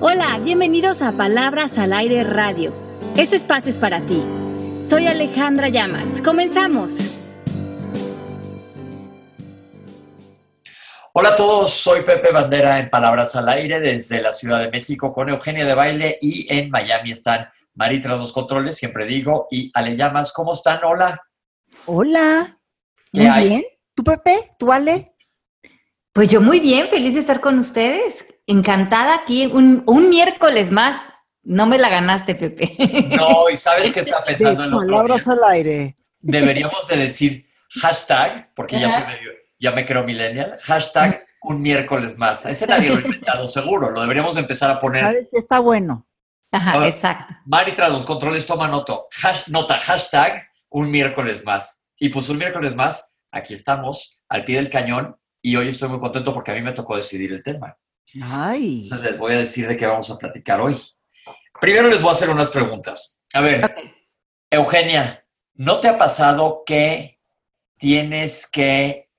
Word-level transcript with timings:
Hola, 0.00 0.38
bienvenidos 0.44 1.02
a 1.02 1.10
Palabras 1.10 1.76
al 1.76 1.92
Aire 1.92 2.22
Radio. 2.22 2.72
Este 3.16 3.34
espacio 3.34 3.68
es 3.68 3.78
para 3.78 3.98
ti. 4.00 4.24
Soy 4.88 5.08
Alejandra 5.08 5.70
Llamas. 5.70 6.22
Comenzamos. 6.22 7.18
Hola 11.12 11.30
a 11.30 11.34
todos, 11.34 11.72
soy 11.72 12.02
Pepe 12.02 12.30
Bandera 12.30 12.78
en 12.78 12.90
Palabras 12.90 13.34
al 13.34 13.48
Aire 13.48 13.80
desde 13.80 14.22
la 14.22 14.32
Ciudad 14.32 14.60
de 14.60 14.70
México 14.70 15.12
con 15.12 15.30
Eugenia 15.30 15.66
de 15.66 15.74
Baile 15.74 16.16
y 16.20 16.46
en 16.48 16.70
Miami 16.70 17.10
están 17.10 17.48
Maritra 17.74 18.14
Los 18.14 18.32
Controles, 18.32 18.76
siempre 18.76 19.04
digo, 19.04 19.48
y 19.50 19.72
Ale 19.74 19.96
Llamas. 19.96 20.32
¿Cómo 20.32 20.52
están? 20.52 20.78
Hola. 20.84 21.20
Hola. 21.86 22.56
Muy 23.10 23.48
bien. 23.48 23.64
¿Tú, 23.94 24.04
Pepe? 24.04 24.54
¿Tú, 24.60 24.70
Ale? 24.70 25.12
Pues 26.12 26.30
yo 26.30 26.40
muy 26.40 26.60
bien, 26.60 26.86
feliz 26.86 27.14
de 27.14 27.20
estar 27.20 27.40
con 27.40 27.58
ustedes. 27.58 28.27
Encantada 28.48 29.14
aquí, 29.14 29.44
un, 29.44 29.84
miércoles 30.08 30.72
más. 30.72 31.02
No 31.42 31.66
me 31.66 31.78
la 31.78 31.90
ganaste, 31.90 32.34
Pepe. 32.34 32.76
No, 33.14 33.50
y 33.50 33.56
sabes 33.56 33.92
que 33.92 34.00
está 34.00 34.24
pensando 34.26 34.64
en 34.64 34.70
los 34.70 34.86
Palabras 34.86 35.28
al 35.28 35.44
aire. 35.50 35.98
Deberíamos 36.18 36.88
de 36.88 36.96
decir 36.96 37.46
hashtag, 37.80 38.50
porque 38.54 38.80
ya 38.80 38.88
soy 38.88 39.04
medio, 39.04 39.32
ya 39.60 39.72
me 39.72 39.84
creo 39.84 40.02
millennial, 40.02 40.56
hashtag 40.62 41.26
un 41.42 41.60
miércoles 41.60 42.16
más. 42.16 42.46
Ese 42.46 42.66
nadie 42.66 42.88
lo 42.88 42.96
ha 42.96 43.00
inventado, 43.02 43.46
seguro. 43.46 43.90
Lo 43.90 44.00
deberíamos 44.00 44.36
empezar 44.38 44.70
a 44.70 44.78
poner. 44.80 45.02
Sabes 45.02 45.28
que 45.30 45.38
está 45.38 45.60
bueno. 45.60 46.06
Ajá, 46.50 46.88
exacto. 46.88 47.34
Mari 47.44 47.72
tras 47.72 47.92
los 47.92 48.06
controles 48.06 48.46
toma 48.46 48.66
nota. 48.66 48.94
nota, 49.48 49.78
hashtag 49.78 50.42
un 50.70 50.90
miércoles 50.90 51.44
más. 51.44 51.82
Y 51.98 52.08
pues 52.08 52.30
un 52.30 52.38
miércoles 52.38 52.74
más, 52.74 53.14
aquí 53.30 53.52
estamos, 53.52 54.22
al 54.26 54.44
pie 54.44 54.56
del 54.56 54.70
cañón, 54.70 55.16
y 55.42 55.54
hoy 55.56 55.68
estoy 55.68 55.90
muy 55.90 56.00
contento 56.00 56.32
porque 56.32 56.52
a 56.52 56.54
mí 56.54 56.62
me 56.62 56.72
tocó 56.72 56.96
decidir 56.96 57.30
el 57.32 57.42
tema. 57.42 57.76
Ay. 58.22 58.84
Entonces 58.84 59.10
les 59.10 59.18
voy 59.18 59.32
a 59.32 59.38
decir 59.38 59.68
de 59.68 59.76
qué 59.76 59.86
vamos 59.86 60.10
a 60.10 60.18
platicar 60.18 60.60
hoy. 60.60 60.76
Primero 61.60 61.88
les 61.88 62.00
voy 62.00 62.10
a 62.10 62.14
hacer 62.14 62.30
unas 62.30 62.48
preguntas. 62.48 63.20
A 63.32 63.40
ver, 63.40 63.74
Eugenia, 64.50 65.24
¿no 65.54 65.78
te 65.78 65.88
ha 65.88 65.98
pasado 65.98 66.62
que 66.64 67.20
tienes 67.76 68.48
que 68.50 69.10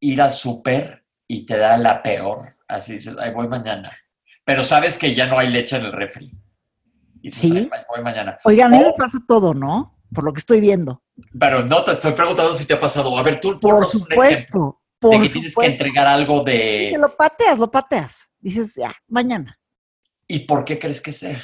ir 0.00 0.22
al 0.22 0.32
súper 0.32 1.04
y 1.26 1.44
te 1.44 1.58
da 1.58 1.76
la 1.76 2.02
peor? 2.02 2.56
Así 2.68 2.94
dices, 2.94 3.16
ahí 3.18 3.32
voy 3.32 3.48
mañana. 3.48 3.92
Pero 4.44 4.62
sabes 4.62 4.98
que 4.98 5.14
ya 5.14 5.26
no 5.26 5.38
hay 5.38 5.48
leche 5.48 5.76
en 5.76 5.84
el 5.84 5.92
refri. 5.92 6.32
Y 7.22 7.30
sí. 7.30 7.68
voy 7.88 8.02
mañana. 8.02 8.38
Oigan, 8.44 8.74
a 8.74 8.78
mí 8.78 8.84
me 8.84 8.92
pasa 8.94 9.18
todo, 9.26 9.54
¿no? 9.54 9.98
Por 10.12 10.24
lo 10.24 10.32
que 10.32 10.40
estoy 10.40 10.60
viendo. 10.60 11.02
Pero 11.38 11.62
no 11.62 11.84
te 11.84 11.92
estoy 11.92 12.12
preguntando 12.12 12.54
si 12.54 12.64
te 12.64 12.74
ha 12.74 12.80
pasado. 12.80 13.16
A 13.16 13.22
ver, 13.22 13.40
tú 13.40 13.58
por 13.60 13.84
supuesto. 13.84 14.81
Por 15.02 15.20
de 15.20 15.26
que 15.26 15.32
tienes 15.32 15.54
que 15.54 15.66
entregar 15.66 16.06
algo 16.06 16.44
de... 16.44 16.94
lo 16.96 17.16
pateas, 17.16 17.58
lo 17.58 17.68
pateas. 17.68 18.30
Dices, 18.38 18.76
ya, 18.76 18.94
mañana. 19.08 19.58
¿Y 20.28 20.46
por 20.46 20.64
qué 20.64 20.78
crees 20.78 21.00
que 21.00 21.10
sea? 21.10 21.42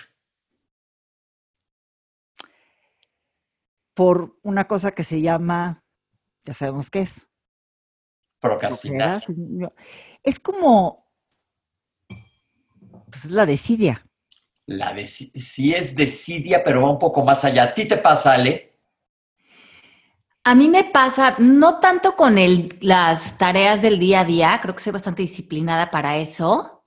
Por 3.95 4.39
una 4.43 4.69
cosa 4.69 4.93
que 4.93 5.03
se 5.03 5.21
llama, 5.21 5.85
ya 6.45 6.55
sabemos 6.55 6.89
qué 6.89 7.01
es. 7.01 7.27
Procrastinar. 8.39 9.21
Es 10.23 10.39
como, 10.39 11.11
pues 13.11 13.25
es 13.25 13.31
la 13.33 13.45
desidia. 13.45 14.07
La 14.67 14.93
de, 14.93 15.05
sí 15.05 15.75
es 15.75 15.97
desidia, 15.97 16.63
pero 16.63 16.83
va 16.83 16.93
un 16.93 16.99
poco 17.01 17.25
más 17.25 17.45
allá. 17.45 17.65
¿A 17.65 17.75
ti 17.75 17.89
te 17.89 17.97
pasa, 17.97 18.35
Ale? 18.35 18.68
A 20.45 20.55
mí 20.55 20.69
me 20.69 20.85
pasa, 20.85 21.37
no 21.39 21.79
tanto 21.79 22.17
con 22.17 22.39
el, 22.39 22.79
las 22.81 23.37
tareas 23.37 23.83
del 23.83 23.99
día 23.99 24.21
a 24.21 24.25
día, 24.25 24.59
creo 24.63 24.75
que 24.75 24.83
soy 24.83 24.93
bastante 24.93 25.23
disciplinada 25.23 25.91
para 25.91 26.17
eso, 26.17 26.85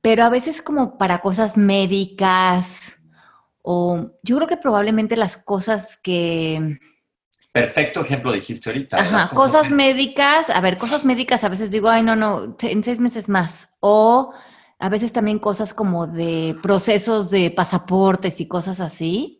pero 0.00 0.24
a 0.24 0.30
veces 0.30 0.62
como 0.62 0.96
para 0.96 1.20
cosas 1.20 1.56
médicas 1.56 2.98
o 3.62 4.12
yo 4.22 4.36
creo 4.36 4.48
que 4.48 4.56
probablemente 4.56 5.16
las 5.16 5.36
cosas 5.36 5.98
que... 6.02 6.78
Perfecto 7.52 8.00
ejemplo 8.00 8.32
dijiste 8.32 8.70
ahorita. 8.70 8.96
Ajá, 8.98 9.34
cosas, 9.34 9.70
médicas, 9.70 10.48
a 10.48 10.60
ver, 10.60 10.76
cosas 10.76 11.04
médicas 11.04 11.44
a 11.44 11.48
veces 11.48 11.70
digo, 11.70 11.88
ay, 11.88 12.02
no, 12.02 12.14
no, 12.14 12.56
en 12.60 12.84
seis 12.84 13.00
meses 13.00 13.28
más. 13.28 13.68
O 13.80 14.32
a 14.78 14.88
veces 14.88 15.12
también 15.12 15.38
cosas 15.38 15.74
como 15.74 16.06
de 16.06 16.56
procesos 16.62 17.30
de 17.30 17.50
pasaportes 17.50 18.40
y 18.40 18.48
cosas 18.48 18.80
así 18.80 19.37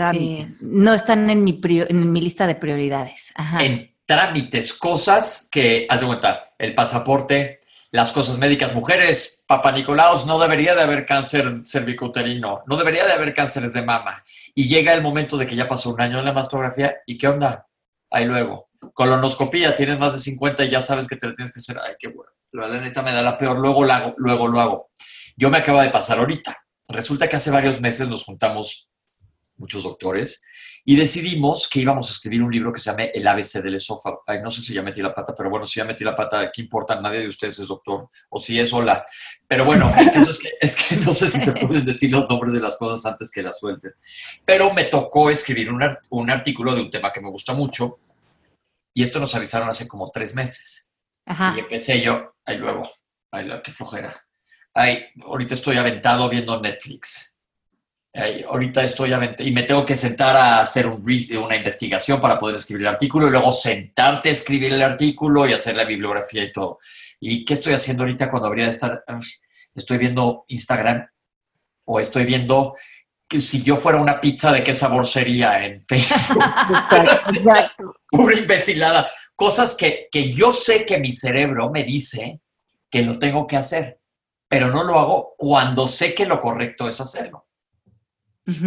Trámites. 0.00 0.62
Eh, 0.62 0.66
no 0.70 0.94
están 0.94 1.28
en 1.28 1.44
mi, 1.44 1.60
en 1.62 2.12
mi 2.12 2.20
lista 2.22 2.46
de 2.46 2.54
prioridades. 2.54 3.34
En 3.58 3.94
trámites, 4.06 4.72
cosas 4.72 5.48
que, 5.50 5.86
haz 5.90 6.00
de 6.00 6.06
cuenta, 6.06 6.54
el 6.58 6.74
pasaporte, 6.74 7.60
las 7.90 8.12
cosas 8.12 8.38
médicas, 8.38 8.74
mujeres, 8.74 9.44
Papa 9.46 9.72
Nicolaos, 9.72 10.26
no 10.26 10.38
debería 10.38 10.74
de 10.74 10.82
haber 10.82 11.04
cáncer 11.04 11.60
cervicouterino, 11.64 12.62
no 12.66 12.76
debería 12.76 13.04
de 13.04 13.12
haber 13.12 13.34
cánceres 13.34 13.72
de 13.74 13.82
mama. 13.82 14.24
Y 14.54 14.68
llega 14.68 14.94
el 14.94 15.02
momento 15.02 15.36
de 15.36 15.46
que 15.46 15.56
ya 15.56 15.68
pasó 15.68 15.90
un 15.90 16.00
año 16.00 16.18
en 16.18 16.24
la 16.24 16.32
mastografía, 16.32 16.96
¿y 17.06 17.18
qué 17.18 17.28
onda? 17.28 17.66
Ahí 18.10 18.24
luego. 18.24 18.70
Colonoscopía, 18.94 19.76
tienes 19.76 19.98
más 19.98 20.14
de 20.14 20.20
50 20.20 20.64
y 20.64 20.70
ya 20.70 20.80
sabes 20.80 21.06
que 21.06 21.16
te 21.16 21.26
lo 21.26 21.34
tienes 21.34 21.52
que 21.52 21.60
hacer. 21.60 21.78
Ay, 21.78 21.94
qué 21.98 22.08
bueno. 22.08 22.32
La 22.52 22.80
neta 22.80 23.02
me 23.02 23.12
da 23.12 23.20
la 23.20 23.36
peor, 23.36 23.58
luego 23.58 23.84
lo 23.84 23.92
hago, 23.92 24.14
luego 24.16 24.48
lo 24.48 24.60
hago. 24.60 24.90
Yo 25.36 25.50
me 25.50 25.58
acaba 25.58 25.82
de 25.82 25.90
pasar 25.90 26.18
ahorita. 26.18 26.56
Resulta 26.88 27.28
que 27.28 27.36
hace 27.36 27.50
varios 27.50 27.80
meses 27.80 28.08
nos 28.08 28.24
juntamos 28.24 28.89
muchos 29.60 29.84
doctores, 29.84 30.42
y 30.84 30.96
decidimos 30.96 31.68
que 31.68 31.80
íbamos 31.80 32.08
a 32.08 32.12
escribir 32.12 32.42
un 32.42 32.50
libro 32.50 32.72
que 32.72 32.80
se 32.80 32.90
llama 32.90 33.04
El 33.04 33.26
ABC 33.26 33.62
del 33.62 33.74
esófago. 33.74 34.24
Ay, 34.26 34.40
no 34.42 34.50
sé 34.50 34.62
si 34.62 34.72
ya 34.72 34.82
metí 34.82 35.02
la 35.02 35.14
pata, 35.14 35.34
pero 35.36 35.50
bueno, 35.50 35.66
si 35.66 35.78
ya 35.78 35.84
metí 35.84 36.04
la 36.04 36.16
pata, 36.16 36.50
¿qué 36.50 36.62
importa? 36.62 37.00
Nadie 37.00 37.20
de 37.20 37.28
ustedes 37.28 37.58
es 37.58 37.68
doctor, 37.68 38.08
o 38.30 38.40
si 38.40 38.58
es 38.58 38.72
hola. 38.72 39.04
Pero 39.46 39.64
bueno, 39.66 39.92
es 39.96 40.38
que, 40.38 40.50
es 40.60 40.76
que 40.76 40.96
no 40.96 41.12
sé 41.12 41.28
si 41.28 41.38
se 41.38 41.52
pueden 41.52 41.84
decir 41.84 42.10
los 42.10 42.28
nombres 42.28 42.54
de 42.54 42.60
las 42.60 42.76
cosas 42.76 43.04
antes 43.12 43.30
que 43.30 43.42
las 43.42 43.58
suelten. 43.58 43.92
Pero 44.44 44.72
me 44.72 44.84
tocó 44.84 45.30
escribir 45.30 45.70
un, 45.70 45.82
un 46.10 46.30
artículo 46.30 46.74
de 46.74 46.80
un 46.80 46.90
tema 46.90 47.12
que 47.12 47.20
me 47.20 47.30
gusta 47.30 47.52
mucho, 47.52 47.98
y 48.94 49.02
esto 49.02 49.20
nos 49.20 49.34
avisaron 49.34 49.68
hace 49.68 49.86
como 49.86 50.10
tres 50.10 50.34
meses. 50.34 50.90
Y 51.26 51.60
empecé 51.60 52.00
yo, 52.00 52.34
ahí 52.44 52.56
luego, 52.56 52.88
ay, 53.30 53.48
qué 53.62 53.72
flojera. 53.72 54.12
Ay, 54.74 55.04
ahorita 55.22 55.54
estoy 55.54 55.76
aventado 55.76 56.28
viendo 56.28 56.60
Netflix 56.60 57.36
ahorita 58.12 58.82
estoy 58.82 59.12
y 59.38 59.52
me 59.52 59.62
tengo 59.62 59.86
que 59.86 59.96
sentar 59.96 60.36
a 60.36 60.60
hacer 60.60 60.86
un, 60.86 61.04
una 61.42 61.56
investigación 61.56 62.20
para 62.20 62.38
poder 62.38 62.56
escribir 62.56 62.82
el 62.82 62.94
artículo 62.94 63.28
y 63.28 63.30
luego 63.30 63.52
sentarte 63.52 64.30
a 64.30 64.32
escribir 64.32 64.72
el 64.72 64.82
artículo 64.82 65.46
y 65.46 65.52
hacer 65.52 65.76
la 65.76 65.84
bibliografía 65.84 66.42
y 66.42 66.52
todo. 66.52 66.78
¿Y 67.20 67.44
qué 67.44 67.54
estoy 67.54 67.74
haciendo 67.74 68.02
ahorita 68.02 68.30
cuando 68.30 68.48
habría 68.48 68.64
de 68.64 68.70
estar? 68.70 69.04
Estoy 69.74 69.98
viendo 69.98 70.44
Instagram 70.48 71.06
o 71.84 72.00
estoy 72.00 72.24
viendo 72.24 72.74
que 73.28 73.40
si 73.40 73.62
yo 73.62 73.76
fuera 73.76 74.00
una 74.00 74.20
pizza, 74.20 74.50
¿de 74.50 74.64
qué 74.64 74.74
sabor 74.74 75.06
sería 75.06 75.64
en 75.64 75.80
Facebook? 75.86 76.42
Exacto, 77.32 77.94
Pura 78.08 78.36
imbecilada. 78.36 79.08
Cosas 79.36 79.76
que, 79.76 80.08
que 80.10 80.32
yo 80.32 80.52
sé 80.52 80.84
que 80.84 80.98
mi 80.98 81.12
cerebro 81.12 81.70
me 81.70 81.84
dice 81.84 82.40
que 82.90 83.02
lo 83.02 83.16
tengo 83.20 83.46
que 83.46 83.56
hacer, 83.56 84.00
pero 84.48 84.68
no 84.68 84.82
lo 84.82 84.98
hago 84.98 85.34
cuando 85.38 85.86
sé 85.86 86.12
que 86.12 86.26
lo 86.26 86.40
correcto 86.40 86.88
es 86.88 87.00
hacerlo. 87.00 87.46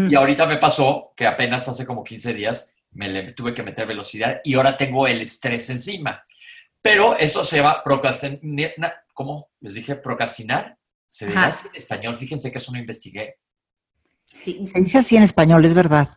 Y 0.10 0.16
ahorita 0.16 0.46
me 0.46 0.58
pasó 0.58 1.14
que 1.16 1.28
apenas 1.28 1.68
hace 1.68 1.86
como 1.86 2.04
15 2.04 2.34
días 2.34 2.74
me 2.92 3.10
le 3.10 3.34
tuve 3.34 3.54
que 3.54 3.64
meter 3.64 3.88
velocidad 3.88 4.42
y 4.44 4.56
ahora 4.56 4.78
tengo 4.78 5.08
el 5.08 5.22
estrés 5.22 5.70
encima. 5.70 6.24
Pero 6.82 7.18
eso 7.18 7.44
se 7.44 7.58
llama 7.58 7.82
procrastinar. 7.84 9.04
¿Cómo? 9.14 9.50
Les 9.62 9.76
dije 9.76 9.96
procrastinar. 9.96 10.78
Se 11.08 11.28
dice 11.28 11.40
así 11.40 11.68
en 11.68 11.76
español. 11.76 12.16
Fíjense 12.16 12.52
que 12.52 12.58
eso 12.58 12.72
no 12.72 12.80
investigué. 12.80 13.38
Se 14.28 14.80
dice 14.80 14.98
así 14.98 15.16
en 15.16 15.24
español, 15.24 15.64
es 15.64 15.74
verdad. 15.74 16.10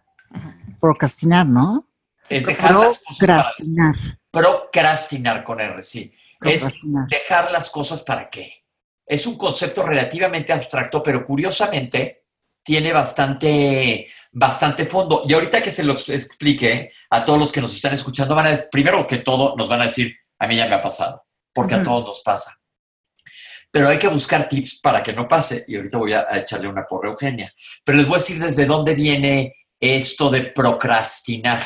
Procrastinar, 0.80 1.46
¿no? 1.46 1.88
Es 2.28 2.46
dejar 2.46 2.74
las 2.74 2.98
cosas 2.98 3.18
procrastinar. 3.18 3.94
procrastinar 4.30 5.44
con 5.44 5.60
R, 5.60 5.82
sí. 5.82 6.12
Es 6.42 6.80
dejar 7.08 7.52
las 7.52 7.70
cosas 7.70 8.02
para 8.02 8.28
qué. 8.28 8.64
Es 9.06 9.26
un 9.26 9.38
concepto 9.38 9.84
relativamente 9.84 10.52
abstracto, 10.52 11.02
pero 11.02 11.24
curiosamente 11.24 12.25
tiene 12.66 12.92
bastante, 12.92 14.08
bastante 14.32 14.86
fondo. 14.86 15.22
Y 15.24 15.32
ahorita 15.32 15.62
que 15.62 15.70
se 15.70 15.84
lo 15.84 15.92
explique 15.92 16.90
a 17.10 17.24
todos 17.24 17.38
los 17.38 17.52
que 17.52 17.60
nos 17.60 17.72
están 17.72 17.94
escuchando, 17.94 18.34
van 18.34 18.48
a, 18.48 18.56
primero 18.68 19.06
que 19.06 19.18
todo, 19.18 19.54
nos 19.56 19.68
van 19.68 19.82
a 19.82 19.84
decir, 19.84 20.16
a 20.40 20.48
mí 20.48 20.56
ya 20.56 20.66
me 20.66 20.74
ha 20.74 20.80
pasado, 20.80 21.24
porque 21.54 21.76
a 21.76 21.82
todos 21.84 22.04
nos 22.04 22.20
pasa. 22.22 22.60
Pero 23.70 23.88
hay 23.88 24.00
que 24.00 24.08
buscar 24.08 24.48
tips 24.48 24.80
para 24.80 25.00
que 25.00 25.12
no 25.12 25.28
pase. 25.28 25.64
Y 25.68 25.76
ahorita 25.76 25.96
voy 25.96 26.12
a, 26.12 26.26
echarle 26.38 26.66
una 26.66 26.84
porra 26.84 27.10
Eugenia. 27.10 27.52
Pero 27.84 27.98
les 27.98 28.08
voy 28.08 28.16
a 28.16 28.18
decir 28.18 28.42
desde 28.42 28.66
dónde 28.66 28.96
viene 28.96 29.54
esto 29.78 30.28
de 30.28 30.42
procrastinar. 30.46 31.64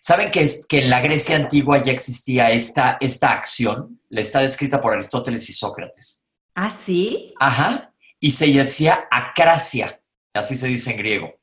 ¿Saben 0.00 0.32
que, 0.32 0.50
que 0.68 0.78
en 0.78 0.90
la 0.90 1.00
Grecia 1.00 1.36
antigua 1.36 1.80
ya 1.80 1.92
existía 1.92 2.50
esta, 2.50 2.96
esta 3.00 3.30
acción? 3.30 4.00
La 4.08 4.22
está 4.22 4.40
descrita 4.40 4.80
por 4.80 4.92
Aristóteles 4.92 5.48
y 5.50 5.52
Sócrates. 5.52 6.26
¿Ah, 6.56 6.72
sí? 6.84 7.32
Ajá. 7.38 7.92
Y 8.18 8.32
se 8.32 8.48
decía 8.48 9.06
acracia 9.08 10.00
así 10.36 10.56
se 10.56 10.68
dice 10.68 10.92
en 10.92 10.98
griego. 10.98 11.34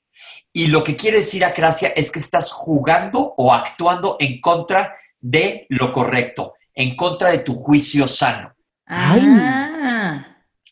Y 0.52 0.68
lo 0.68 0.84
que 0.84 0.96
quiere 0.96 1.18
decir 1.18 1.44
acracia 1.44 1.90
es 1.90 2.12
que 2.12 2.20
estás 2.20 2.52
jugando 2.52 3.34
o 3.38 3.54
actuando 3.54 4.18
en 4.20 4.40
contra 4.40 4.96
de 5.20 5.66
lo 5.70 5.92
correcto, 5.92 6.54
en 6.74 6.96
contra 6.96 7.32
de 7.32 7.40
tu 7.40 7.56
juicio 7.56 8.08
sano. 8.08 8.54
Ah. 8.86 10.28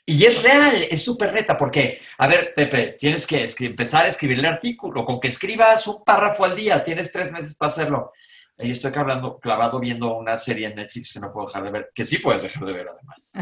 Y 0.06 0.25
es 0.25 0.44
real, 0.44 0.73
es 0.89 1.03
súper 1.03 1.31
neta, 1.33 1.56
porque, 1.56 2.01
a 2.18 2.27
ver, 2.27 2.53
Pepe, 2.53 2.95
tienes 3.00 3.25
que 3.25 3.47
empezar 3.62 4.06
a 4.06 4.09
escribir 4.09 4.39
el 4.39 4.45
artículo, 4.45 5.06
con 5.06 5.19
que 5.19 5.29
escribas 5.29 5.88
un 5.88 6.03
párrafo 6.03 6.44
al 6.44 6.56
día, 6.56 6.83
tienes 6.83 7.12
tres 7.12 7.31
meses 7.31 7.56
para 7.56 7.69
hacerlo. 7.69 8.12
Y 8.57 8.71
estoy 8.71 8.91
hablando, 8.95 9.39
clavado 9.39 9.79
viendo 9.79 10.15
una 10.15 10.38
serie 10.38 10.68
en 10.68 10.75
Netflix 10.75 11.13
que 11.13 11.19
no 11.19 11.31
puedo 11.31 11.47
dejar 11.47 11.63
de 11.63 11.71
ver, 11.71 11.91
que 11.95 12.03
sí 12.03 12.18
puedes 12.18 12.44
dejar 12.44 12.65
de 12.65 12.73
ver 12.73 12.88
además, 12.89 13.33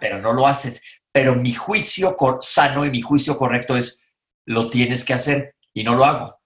pero 0.00 0.20
no 0.20 0.32
lo 0.32 0.46
haces. 0.46 0.82
Pero 1.12 1.34
mi 1.34 1.54
juicio 1.54 2.16
sano 2.40 2.84
y 2.84 2.90
mi 2.90 3.00
juicio 3.00 3.38
correcto 3.38 3.76
es, 3.76 4.05
lo 4.46 4.68
tienes 4.70 5.04
que 5.04 5.14
hacer 5.14 5.54
y 5.74 5.84
no 5.84 5.94
lo 5.94 6.04
hago. 6.04 6.40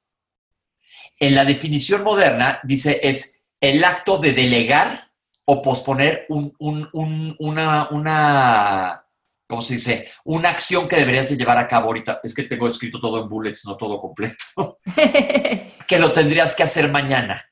En 1.19 1.35
la 1.35 1.45
definición 1.45 2.03
moderna 2.03 2.61
dice 2.65 3.01
es 3.03 3.43
el 3.61 3.85
acto 3.85 4.19
de 4.19 4.33
delegar 4.33 5.13
o 5.45 5.63
posponer 5.63 6.27
un, 6.29 6.55
una, 7.39 7.89
una 7.91 9.05
¿cómo 9.51 9.61
se 9.61 9.75
dice? 9.75 10.09
Una 10.25 10.51
acción 10.51 10.89
que 10.89 10.97
deberías 10.97 11.29
de 11.29 11.37
llevar 11.37 11.59
a 11.59 11.67
cabo 11.67 11.89
ahorita. 11.89 12.21
Es 12.23 12.35
que 12.35 12.45
tengo 12.45 12.69
escrito 12.69 13.01
todo 13.01 13.23
en 13.23 13.29
bullets, 13.29 13.67
no 13.67 13.77
todo 13.77 14.01
completo. 14.01 14.79
que 15.87 15.99
lo 15.99 16.13
tendrías 16.13 16.55
que 16.55 16.63
hacer 16.63 16.91
mañana. 16.91 17.45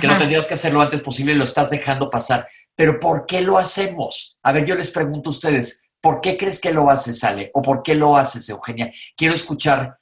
Que 0.00 0.06
lo 0.06 0.16
tendrías 0.16 0.48
que 0.48 0.54
hacer 0.54 0.72
lo 0.72 0.80
antes 0.80 1.00
posible 1.00 1.32
y 1.32 1.36
lo 1.36 1.44
estás 1.44 1.70
dejando 1.70 2.10
pasar. 2.10 2.48
Pero 2.74 2.98
¿por 2.98 3.26
qué 3.26 3.40
lo 3.40 3.58
hacemos? 3.58 4.38
A 4.42 4.50
ver, 4.50 4.64
yo 4.64 4.74
les 4.74 4.90
pregunto 4.90 5.30
a 5.30 5.32
ustedes, 5.32 5.92
¿por 6.04 6.20
qué 6.20 6.36
crees 6.36 6.60
que 6.60 6.70
lo 6.70 6.90
haces, 6.90 7.24
Ale? 7.24 7.50
¿O 7.54 7.62
por 7.62 7.82
qué 7.82 7.94
lo 7.94 8.14
haces, 8.14 8.46
Eugenia? 8.50 8.92
Quiero 9.16 9.32
escuchar. 9.32 9.98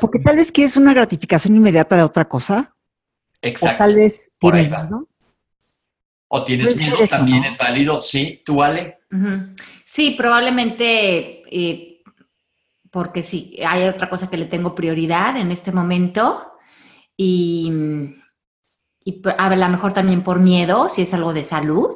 Porque 0.00 0.18
tal 0.18 0.34
vez 0.34 0.50
quieres 0.50 0.76
una 0.76 0.92
gratificación 0.92 1.54
inmediata 1.54 1.94
de 1.94 2.02
otra 2.02 2.24
cosa. 2.24 2.74
Exacto. 3.40 3.76
O 3.76 3.78
tal 3.86 3.94
vez 3.94 4.32
tienes 4.40 4.68
miedo. 4.68 5.08
O 6.26 6.42
tienes 6.42 6.76
miedo, 6.76 6.96
también 7.08 7.44
es 7.44 7.56
válido. 7.56 8.00
Sí, 8.00 8.42
tú, 8.44 8.60
Ale. 8.60 8.98
Sí, 9.84 10.16
probablemente 10.18 11.44
eh, 11.48 12.02
porque 12.90 13.22
sí, 13.22 13.56
hay 13.64 13.84
otra 13.84 14.10
cosa 14.10 14.28
que 14.28 14.38
le 14.38 14.46
tengo 14.46 14.74
prioridad 14.74 15.36
en 15.36 15.52
este 15.52 15.70
momento 15.70 16.54
y, 17.16 17.70
a 19.38 19.54
lo 19.54 19.68
mejor 19.68 19.92
también 19.92 20.24
por 20.24 20.40
miedo, 20.40 20.88
si 20.88 21.02
es 21.02 21.14
algo 21.14 21.32
de 21.32 21.44
salud. 21.44 21.94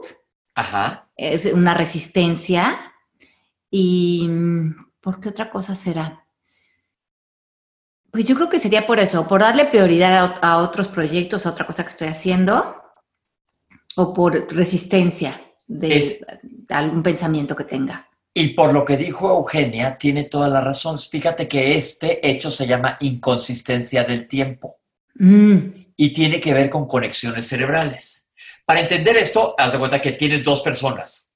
Ajá. 0.54 1.10
Es 1.16 1.46
una 1.46 1.74
resistencia. 1.74 2.89
¿Y 3.70 4.28
por 5.00 5.20
qué 5.20 5.28
otra 5.28 5.50
cosa 5.50 5.76
será? 5.76 6.26
Pues 8.10 8.24
yo 8.24 8.34
creo 8.34 8.48
que 8.48 8.58
sería 8.58 8.86
por 8.86 8.98
eso, 8.98 9.28
por 9.28 9.40
darle 9.40 9.66
prioridad 9.66 10.38
a, 10.42 10.52
a 10.52 10.58
otros 10.58 10.88
proyectos, 10.88 11.46
a 11.46 11.50
otra 11.50 11.66
cosa 11.66 11.84
que 11.84 11.90
estoy 11.90 12.08
haciendo, 12.08 12.76
o 13.96 14.12
por 14.12 14.52
resistencia 14.52 15.40
de 15.66 16.18
algún 16.68 17.02
pensamiento 17.02 17.54
que 17.54 17.64
tenga. 17.64 18.08
Y 18.32 18.48
por 18.48 18.72
lo 18.72 18.84
que 18.84 18.96
dijo 18.96 19.28
Eugenia, 19.28 19.96
tiene 19.98 20.24
toda 20.24 20.48
la 20.48 20.60
razón. 20.60 20.98
Fíjate 20.98 21.48
que 21.48 21.76
este 21.76 22.28
hecho 22.28 22.50
se 22.50 22.66
llama 22.66 22.96
inconsistencia 23.00 24.04
del 24.04 24.28
tiempo 24.28 24.78
mm. 25.14 25.56
y 25.96 26.12
tiene 26.12 26.40
que 26.40 26.54
ver 26.54 26.70
con 26.70 26.86
conexiones 26.86 27.48
cerebrales. 27.48 28.28
Para 28.64 28.80
entender 28.80 29.16
esto, 29.16 29.54
haz 29.58 29.72
de 29.72 29.78
cuenta 29.78 30.00
que 30.00 30.12
tienes 30.12 30.44
dos 30.44 30.60
personas. 30.60 31.29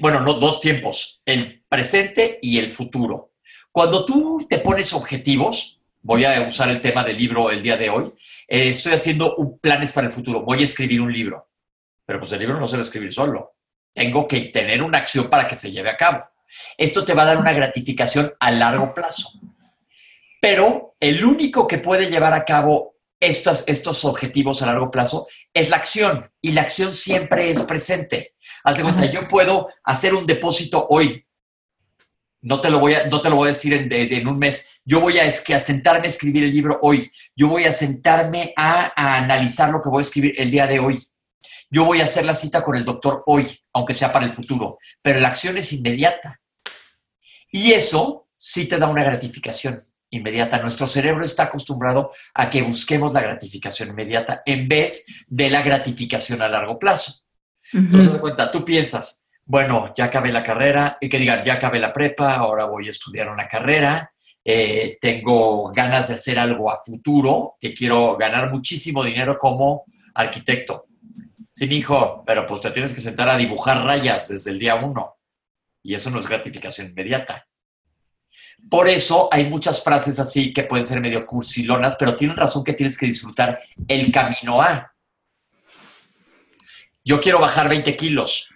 Bueno, 0.00 0.20
no 0.20 0.34
dos 0.34 0.60
tiempos, 0.60 1.20
el 1.26 1.62
presente 1.68 2.38
y 2.40 2.58
el 2.58 2.70
futuro. 2.70 3.32
Cuando 3.70 4.04
tú 4.06 4.46
te 4.48 4.58
pones 4.58 4.94
objetivos, 4.94 5.80
voy 6.00 6.24
a 6.24 6.40
usar 6.42 6.70
el 6.70 6.80
tema 6.80 7.04
del 7.04 7.18
libro 7.18 7.50
el 7.50 7.60
día 7.60 7.76
de 7.76 7.90
hoy, 7.90 8.12
eh, 8.48 8.70
estoy 8.70 8.94
haciendo 8.94 9.34
un, 9.36 9.58
planes 9.58 9.92
para 9.92 10.06
el 10.06 10.12
futuro, 10.12 10.42
voy 10.42 10.60
a 10.60 10.64
escribir 10.64 11.00
un 11.00 11.12
libro. 11.12 11.50
Pero 12.06 12.20
pues 12.20 12.32
el 12.32 12.38
libro 12.38 12.58
no 12.58 12.66
se 12.66 12.76
lo 12.76 12.82
escribir 12.82 13.12
solo. 13.12 13.56
Tengo 13.92 14.26
que 14.26 14.42
tener 14.42 14.82
una 14.82 14.98
acción 14.98 15.28
para 15.28 15.46
que 15.46 15.56
se 15.56 15.70
lleve 15.72 15.90
a 15.90 15.96
cabo. 15.96 16.24
Esto 16.78 17.04
te 17.04 17.12
va 17.12 17.24
a 17.24 17.26
dar 17.26 17.38
una 17.38 17.52
gratificación 17.52 18.32
a 18.38 18.50
largo 18.50 18.94
plazo. 18.94 19.40
Pero 20.40 20.96
el 21.00 21.24
único 21.24 21.66
que 21.66 21.78
puede 21.78 22.08
llevar 22.08 22.32
a 22.32 22.44
cabo 22.44 22.95
estos, 23.20 23.64
estos 23.66 24.04
objetivos 24.04 24.62
a 24.62 24.66
largo 24.66 24.90
plazo 24.90 25.26
es 25.52 25.70
la 25.70 25.76
acción. 25.76 26.30
Y 26.40 26.52
la 26.52 26.62
acción 26.62 26.94
siempre 26.94 27.50
es 27.50 27.62
presente. 27.62 28.34
Haz 28.64 28.76
de 28.76 28.82
cuenta, 28.82 29.06
yo 29.06 29.26
puedo 29.28 29.68
hacer 29.84 30.14
un 30.14 30.26
depósito 30.26 30.86
hoy. 30.90 31.24
No 32.42 32.60
te 32.60 32.70
lo 32.70 32.78
voy 32.78 32.94
a, 32.94 33.06
no 33.06 33.20
te 33.20 33.30
lo 33.30 33.36
voy 33.36 33.48
a 33.48 33.52
decir 33.52 33.72
en, 33.74 34.28
un 34.28 34.38
mes. 34.38 34.80
Yo 34.84 35.00
voy 35.00 35.18
a, 35.18 35.24
es 35.24 35.40
que 35.40 35.54
a 35.54 35.60
sentarme 35.60 36.06
a 36.06 36.10
escribir 36.10 36.44
el 36.44 36.52
libro 36.52 36.78
hoy. 36.82 37.10
Yo 37.34 37.48
voy 37.48 37.64
a 37.64 37.72
sentarme 37.72 38.52
a 38.56 38.92
analizar 39.16 39.70
lo 39.70 39.82
que 39.82 39.88
voy 39.88 40.00
a 40.00 40.06
escribir 40.06 40.34
el 40.36 40.50
día 40.50 40.66
de 40.66 40.78
hoy 40.78 41.00
yo 41.70 41.84
voy 41.84 42.00
a 42.00 42.04
hacer 42.04 42.24
la 42.24 42.34
cita 42.34 42.62
con 42.62 42.76
el 42.76 42.84
doctor 42.84 43.22
hoy, 43.26 43.60
aunque 43.72 43.94
sea 43.94 44.12
para 44.12 44.24
el 44.24 44.32
futuro, 44.32 44.78
pero 45.02 45.20
la 45.20 45.28
acción 45.28 45.58
es 45.58 45.72
inmediata. 45.72 46.40
Y 47.50 47.72
eso 47.72 48.28
sí 48.36 48.66
te 48.66 48.78
da 48.78 48.88
una 48.88 49.02
gratificación 49.02 49.80
inmediata. 50.16 50.58
Nuestro 50.58 50.86
cerebro 50.86 51.24
está 51.24 51.44
acostumbrado 51.44 52.10
a 52.34 52.50
que 52.50 52.62
busquemos 52.62 53.12
la 53.12 53.20
gratificación 53.20 53.90
inmediata 53.90 54.42
en 54.44 54.68
vez 54.68 55.06
de 55.26 55.50
la 55.50 55.62
gratificación 55.62 56.42
a 56.42 56.48
largo 56.48 56.78
plazo. 56.78 57.22
Entonces, 57.72 58.12
de 58.12 58.20
cuenta, 58.20 58.50
tú 58.50 58.64
piensas, 58.64 59.26
bueno, 59.44 59.92
ya 59.96 60.04
acabé 60.04 60.32
la 60.32 60.42
carrera, 60.42 60.98
y 61.00 61.08
que 61.08 61.18
digan, 61.18 61.44
ya 61.44 61.54
acabé 61.54 61.78
la 61.78 61.92
prepa, 61.92 62.34
ahora 62.34 62.64
voy 62.64 62.88
a 62.88 62.90
estudiar 62.90 63.28
una 63.28 63.48
carrera, 63.48 64.12
eh, 64.44 64.98
tengo 65.00 65.72
ganas 65.72 66.08
de 66.08 66.14
hacer 66.14 66.38
algo 66.38 66.70
a 66.70 66.80
futuro, 66.84 67.56
que 67.60 67.74
quiero 67.74 68.16
ganar 68.16 68.50
muchísimo 68.50 69.02
dinero 69.02 69.38
como 69.38 69.84
arquitecto. 70.14 70.86
Sí, 71.52 71.64
hijo, 71.64 72.22
pero 72.26 72.46
pues 72.46 72.60
te 72.60 72.70
tienes 72.70 72.92
que 72.92 73.00
sentar 73.00 73.28
a 73.28 73.36
dibujar 73.36 73.82
rayas 73.82 74.28
desde 74.28 74.50
el 74.50 74.58
día 74.58 74.76
uno. 74.76 75.16
Y 75.82 75.94
eso 75.94 76.10
no 76.10 76.20
es 76.20 76.28
gratificación 76.28 76.88
inmediata. 76.88 77.45
Por 78.68 78.88
eso 78.88 79.28
hay 79.30 79.48
muchas 79.48 79.82
frases 79.82 80.18
así 80.18 80.52
que 80.52 80.64
pueden 80.64 80.84
ser 80.84 81.00
medio 81.00 81.24
cursilonas, 81.24 81.96
pero 81.98 82.16
tienen 82.16 82.36
razón 82.36 82.64
que 82.64 82.72
tienes 82.72 82.98
que 82.98 83.06
disfrutar 83.06 83.60
el 83.86 84.10
camino 84.10 84.60
a. 84.60 84.92
Yo 87.04 87.20
quiero 87.20 87.38
bajar 87.38 87.68
20 87.68 87.96
kilos, 87.96 88.52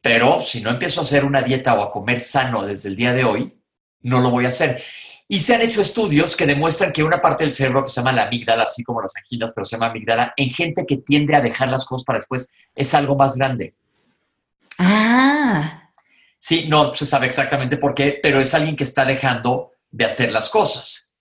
pero 0.00 0.40
si 0.40 0.62
no 0.62 0.70
empiezo 0.70 1.00
a 1.00 1.04
hacer 1.04 1.24
una 1.24 1.42
dieta 1.42 1.74
o 1.74 1.82
a 1.82 1.90
comer 1.90 2.20
sano 2.20 2.64
desde 2.64 2.88
el 2.88 2.96
día 2.96 3.12
de 3.12 3.24
hoy, 3.24 3.54
no 4.00 4.20
lo 4.20 4.30
voy 4.30 4.46
a 4.46 4.48
hacer. 4.48 4.82
Y 5.28 5.40
se 5.40 5.54
han 5.54 5.62
hecho 5.62 5.82
estudios 5.82 6.34
que 6.34 6.46
demuestran 6.46 6.92
que 6.92 7.02
una 7.02 7.20
parte 7.20 7.44
del 7.44 7.52
cerebro 7.52 7.84
que 7.84 7.90
se 7.90 8.00
llama 8.00 8.12
la 8.12 8.24
amígdala, 8.24 8.64
así 8.64 8.82
como 8.82 9.02
las 9.02 9.16
anginas, 9.16 9.52
pero 9.54 9.64
se 9.64 9.76
llama 9.76 9.86
amígdala, 9.86 10.32
en 10.36 10.50
gente 10.50 10.84
que 10.86 10.98
tiende 10.98 11.36
a 11.36 11.40
dejar 11.40 11.68
las 11.68 11.84
cosas 11.84 12.04
para 12.04 12.18
después, 12.18 12.50
es 12.74 12.94
algo 12.94 13.14
más 13.14 13.36
grande. 13.36 13.74
Ah. 14.78 15.81
Sí, 16.42 16.64
no 16.68 16.92
se 16.92 17.06
sabe 17.06 17.26
exactamente 17.26 17.76
por 17.76 17.94
qué, 17.94 18.18
pero 18.20 18.40
es 18.40 18.52
alguien 18.52 18.74
que 18.74 18.82
está 18.82 19.04
dejando 19.04 19.74
de 19.88 20.06
hacer 20.06 20.32
las 20.32 20.50
cosas. 20.50 21.14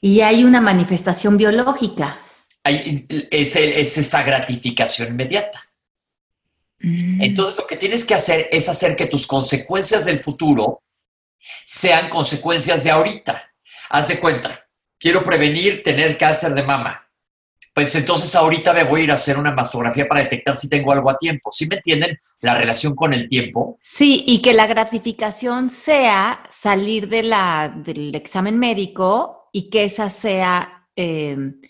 Y 0.00 0.20
hay 0.20 0.44
una 0.44 0.60
manifestación 0.60 1.36
biológica. 1.36 2.16
es, 2.62 3.56
esa 3.56 4.22
gratificación 4.22 5.08
inmediata. 5.08 5.60
Mm. 6.78 7.20
Entonces 7.20 7.56
lo 7.56 7.66
que 7.66 7.76
tienes 7.76 8.04
que 8.04 8.14
hacer 8.14 8.48
es 8.52 8.68
hacer 8.68 8.94
que 8.94 9.06
tus 9.06 9.26
consecuencias 9.26 10.04
del 10.04 10.20
futuro 10.20 10.84
sean 11.64 12.08
consecuencias 12.08 12.84
de 12.84 12.92
ahorita. 12.92 13.52
Haz 13.88 14.06
de 14.06 14.20
cuenta, 14.20 14.68
quiero 15.00 15.24
prevenir 15.24 15.82
tener 15.82 16.16
cáncer 16.16 16.54
de 16.54 16.62
mama. 16.62 17.05
Pues 17.76 17.94
entonces 17.94 18.34
ahorita 18.34 18.72
me 18.72 18.84
voy 18.84 19.02
a 19.02 19.04
ir 19.04 19.10
a 19.10 19.16
hacer 19.16 19.38
una 19.38 19.52
mastografía 19.52 20.08
para 20.08 20.22
detectar 20.22 20.56
si 20.56 20.66
tengo 20.66 20.92
algo 20.92 21.10
a 21.10 21.18
tiempo. 21.18 21.50
¿Sí 21.52 21.66
me 21.66 21.76
entienden 21.76 22.16
la 22.40 22.54
relación 22.54 22.94
con 22.94 23.12
el 23.12 23.28
tiempo? 23.28 23.76
Sí, 23.82 24.24
y 24.26 24.40
que 24.40 24.54
la 24.54 24.66
gratificación 24.66 25.68
sea 25.68 26.42
salir 26.50 27.06
de 27.10 27.22
la, 27.22 27.70
del 27.84 28.14
examen 28.14 28.58
médico 28.58 29.50
y 29.52 29.68
que 29.68 29.84
esa 29.84 30.08
sea 30.08 30.88
em, 30.96 31.60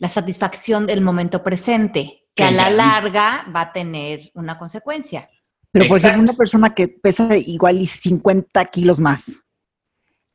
la 0.00 0.08
satisfacción 0.08 0.88
del 0.88 1.02
momento 1.02 1.44
presente, 1.44 2.24
que 2.34 2.42
a 2.42 2.50
la 2.50 2.68
larga 2.68 3.46
va 3.54 3.60
a 3.60 3.72
tener 3.72 4.32
una 4.34 4.58
consecuencia. 4.58 5.28
Pero 5.70 5.86
por 5.86 5.98
ejemplo, 5.98 6.22
una 6.24 6.32
persona 6.32 6.74
que 6.74 6.88
pesa 6.88 7.36
igual 7.36 7.80
y 7.80 7.86
50 7.86 8.64
kilos 8.64 8.98
más, 8.98 9.44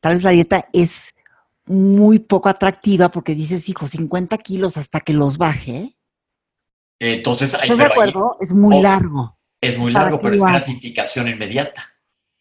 tal 0.00 0.14
vez 0.14 0.22
la 0.22 0.30
dieta 0.30 0.66
es 0.72 1.12
muy 1.70 2.18
poco 2.18 2.48
atractiva 2.48 3.10
porque 3.10 3.34
dices, 3.34 3.68
hijo, 3.68 3.86
50 3.86 4.36
kilos 4.38 4.76
hasta 4.76 5.00
que 5.00 5.12
los 5.12 5.38
baje. 5.38 5.96
Entonces, 6.98 7.54
¿Estás 7.54 7.78
de 7.78 7.84
acuerdo? 7.84 8.36
es 8.40 8.52
muy 8.52 8.80
largo. 8.80 9.38
Es 9.60 9.78
muy 9.78 9.92
largo, 9.92 10.18
pero 10.18 10.36
es 10.36 10.42
gratificación 10.42 11.28
inmediata. 11.28 11.84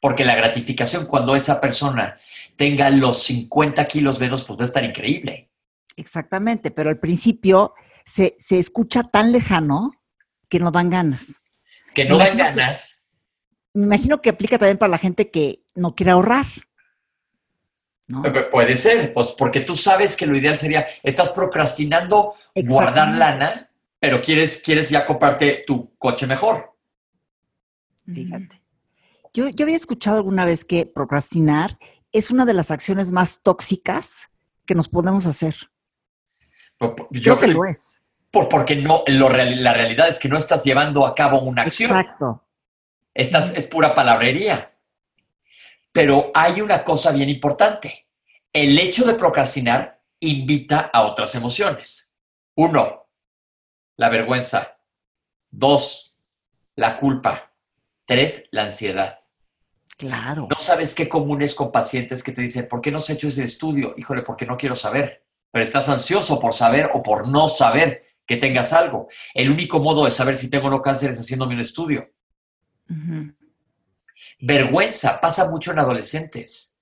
Porque 0.01 0.23
la 0.23 0.35
gratificación 0.35 1.05
cuando 1.05 1.35
esa 1.35 1.59
persona 1.59 2.17
tenga 2.55 2.89
los 2.89 3.23
50 3.23 3.85
kilos 3.85 4.19
menos, 4.19 4.43
pues 4.45 4.59
va 4.59 4.63
a 4.63 4.65
estar 4.65 4.83
increíble. 4.83 5.51
Exactamente, 5.97 6.71
pero 6.71 6.89
al 6.89 6.99
principio 6.99 7.73
se, 8.05 8.35
se 8.37 8.57
escucha 8.57 9.03
tan 9.03 9.33
lejano 9.33 9.91
que 10.47 10.59
no 10.59 10.71
dan 10.71 10.89
ganas 10.89 11.41
que 11.93 12.05
no 12.05 12.17
dan 12.17 12.37
ganas. 12.37 13.05
me 13.73 13.83
imagino 13.83 14.21
que 14.21 14.29
aplica 14.29 14.57
también 14.57 14.77
para 14.77 14.91
la 14.91 14.97
gente 14.97 15.29
que 15.29 15.63
no 15.75 15.95
quiere 15.95 16.11
ahorrar. 16.11 16.45
Puede 18.51 18.75
ser, 18.77 19.13
pues 19.13 19.29
porque 19.37 19.61
tú 19.61 19.75
sabes 19.75 20.17
que 20.17 20.25
lo 20.25 20.35
ideal 20.35 20.57
sería, 20.57 20.85
estás 21.03 21.29
procrastinando 21.29 22.33
guardar 22.67 23.09
lana, 23.15 23.69
pero 23.99 24.21
quieres, 24.21 24.61
quieres 24.63 24.89
ya 24.89 25.05
comprarte 25.05 25.63
tu 25.67 25.95
coche 25.97 26.25
mejor. 26.25 26.75
Fíjate. 28.11 28.61
Yo, 29.33 29.47
yo 29.49 29.65
había 29.65 29.75
escuchado 29.75 30.17
alguna 30.17 30.45
vez 30.45 30.65
que 30.65 30.85
procrastinar 30.87 31.77
es 32.11 32.31
una 32.31 32.45
de 32.45 32.53
las 32.55 32.71
acciones 32.71 33.11
más 33.11 33.41
tóxicas 33.43 34.29
que 34.65 34.73
nos 34.73 34.87
podemos 34.89 35.27
hacer. 35.27 35.55
Yo 36.79 37.37
creo 37.37 37.39
que 37.39 37.47
lo 37.49 37.65
es. 37.65 38.01
por- 38.31 38.49
porque 38.49 38.75
no, 38.75 39.03
lo 39.07 39.29
la 39.29 39.73
realidad 39.73 40.07
es 40.07 40.17
que 40.17 40.29
no 40.29 40.37
estás 40.37 40.63
llevando 40.63 41.05
a 41.05 41.13
cabo 41.13 41.41
una 41.41 41.61
acción. 41.63 41.91
Exacto. 41.91 42.43
Estás, 43.13 43.55
es 43.55 43.67
pura 43.67 43.93
palabrería. 43.93 44.73
Pero 45.91 46.31
hay 46.33 46.61
una 46.61 46.83
cosa 46.83 47.11
bien 47.11 47.29
importante. 47.29 48.07
El 48.53 48.77
hecho 48.77 49.05
de 49.05 49.15
procrastinar 49.15 50.01
invita 50.19 50.89
a 50.93 51.03
otras 51.03 51.35
emociones. 51.35 52.15
Uno, 52.55 53.07
la 53.95 54.09
vergüenza. 54.09 54.77
Dos, 55.49 56.15
la 56.75 56.95
culpa. 56.95 57.51
Tres, 58.05 58.47
la 58.51 58.63
ansiedad. 58.63 59.17
Claro. 59.97 60.47
No 60.49 60.55
sabes 60.55 60.95
qué 60.95 61.09
común 61.09 61.41
es 61.41 61.53
con 61.53 61.71
pacientes 61.71 62.23
que 62.23 62.31
te 62.31 62.41
dicen, 62.41 62.67
¿por 62.67 62.81
qué 62.81 62.91
no 62.91 62.97
has 62.97 63.09
hecho 63.09 63.27
ese 63.27 63.43
estudio? 63.43 63.93
Híjole, 63.97 64.21
porque 64.21 64.45
no 64.45 64.57
quiero 64.57 64.75
saber. 64.75 65.25
Pero 65.51 65.63
estás 65.63 65.89
ansioso 65.89 66.39
por 66.39 66.53
saber 66.53 66.91
o 66.93 67.03
por 67.03 67.27
no 67.27 67.47
saber 67.47 68.03
que 68.25 68.37
tengas 68.37 68.71
algo. 68.73 69.09
El 69.33 69.49
único 69.49 69.79
modo 69.79 70.05
de 70.05 70.11
saber 70.11 70.37
si 70.37 70.49
tengo 70.49 70.67
o 70.67 70.69
no 70.69 70.81
cáncer 70.81 71.11
es 71.11 71.19
haciéndome 71.19 71.55
un 71.55 71.61
estudio. 71.61 72.09
Vergüenza 74.39 75.19
pasa 75.19 75.49
mucho 75.49 75.71
en 75.71 75.79
adolescentes. 75.79 76.77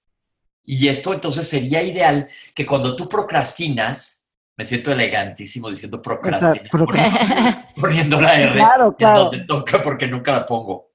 Y 0.63 0.87
esto 0.89 1.13
entonces 1.13 1.47
sería 1.47 1.81
ideal 1.81 2.27
que 2.53 2.65
cuando 2.65 2.95
tú 2.95 3.07
procrastinas, 3.07 4.23
me 4.57 4.65
siento 4.65 4.91
elegantísimo 4.91 5.69
diciendo 5.69 6.01
procrastinar, 6.01 6.69
procrastina. 6.69 7.69
poniendo 7.79 8.19
la 8.21 8.39
R 8.39 8.53
Claro, 8.53 8.85
en 8.87 8.91
claro. 8.93 9.19
donde 9.25 9.39
toca 9.45 9.81
porque 9.81 10.07
nunca 10.07 10.31
la 10.33 10.45
pongo. 10.45 10.91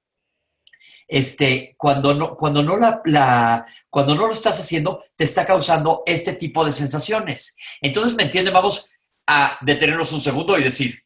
Este, 1.07 1.75
cuando 1.77 2.13
no, 2.13 2.35
cuando 2.35 2.61
no 2.63 2.77
la, 2.77 3.01
la- 3.05 3.65
cuando 3.89 4.15
no 4.15 4.27
lo 4.27 4.31
estás 4.33 4.59
haciendo, 4.59 5.03
te 5.15 5.23
está 5.25 5.45
causando 5.45 6.03
este 6.05 6.33
tipo 6.33 6.63
de 6.65 6.71
sensaciones. 6.71 7.57
Entonces, 7.81 8.15
¿me 8.15 8.23
entienden? 8.23 8.53
Vamos 8.53 8.91
a 9.27 9.57
detenernos 9.61 10.11
un 10.13 10.21
segundo 10.21 10.57
y 10.57 10.63
decir 10.63 11.03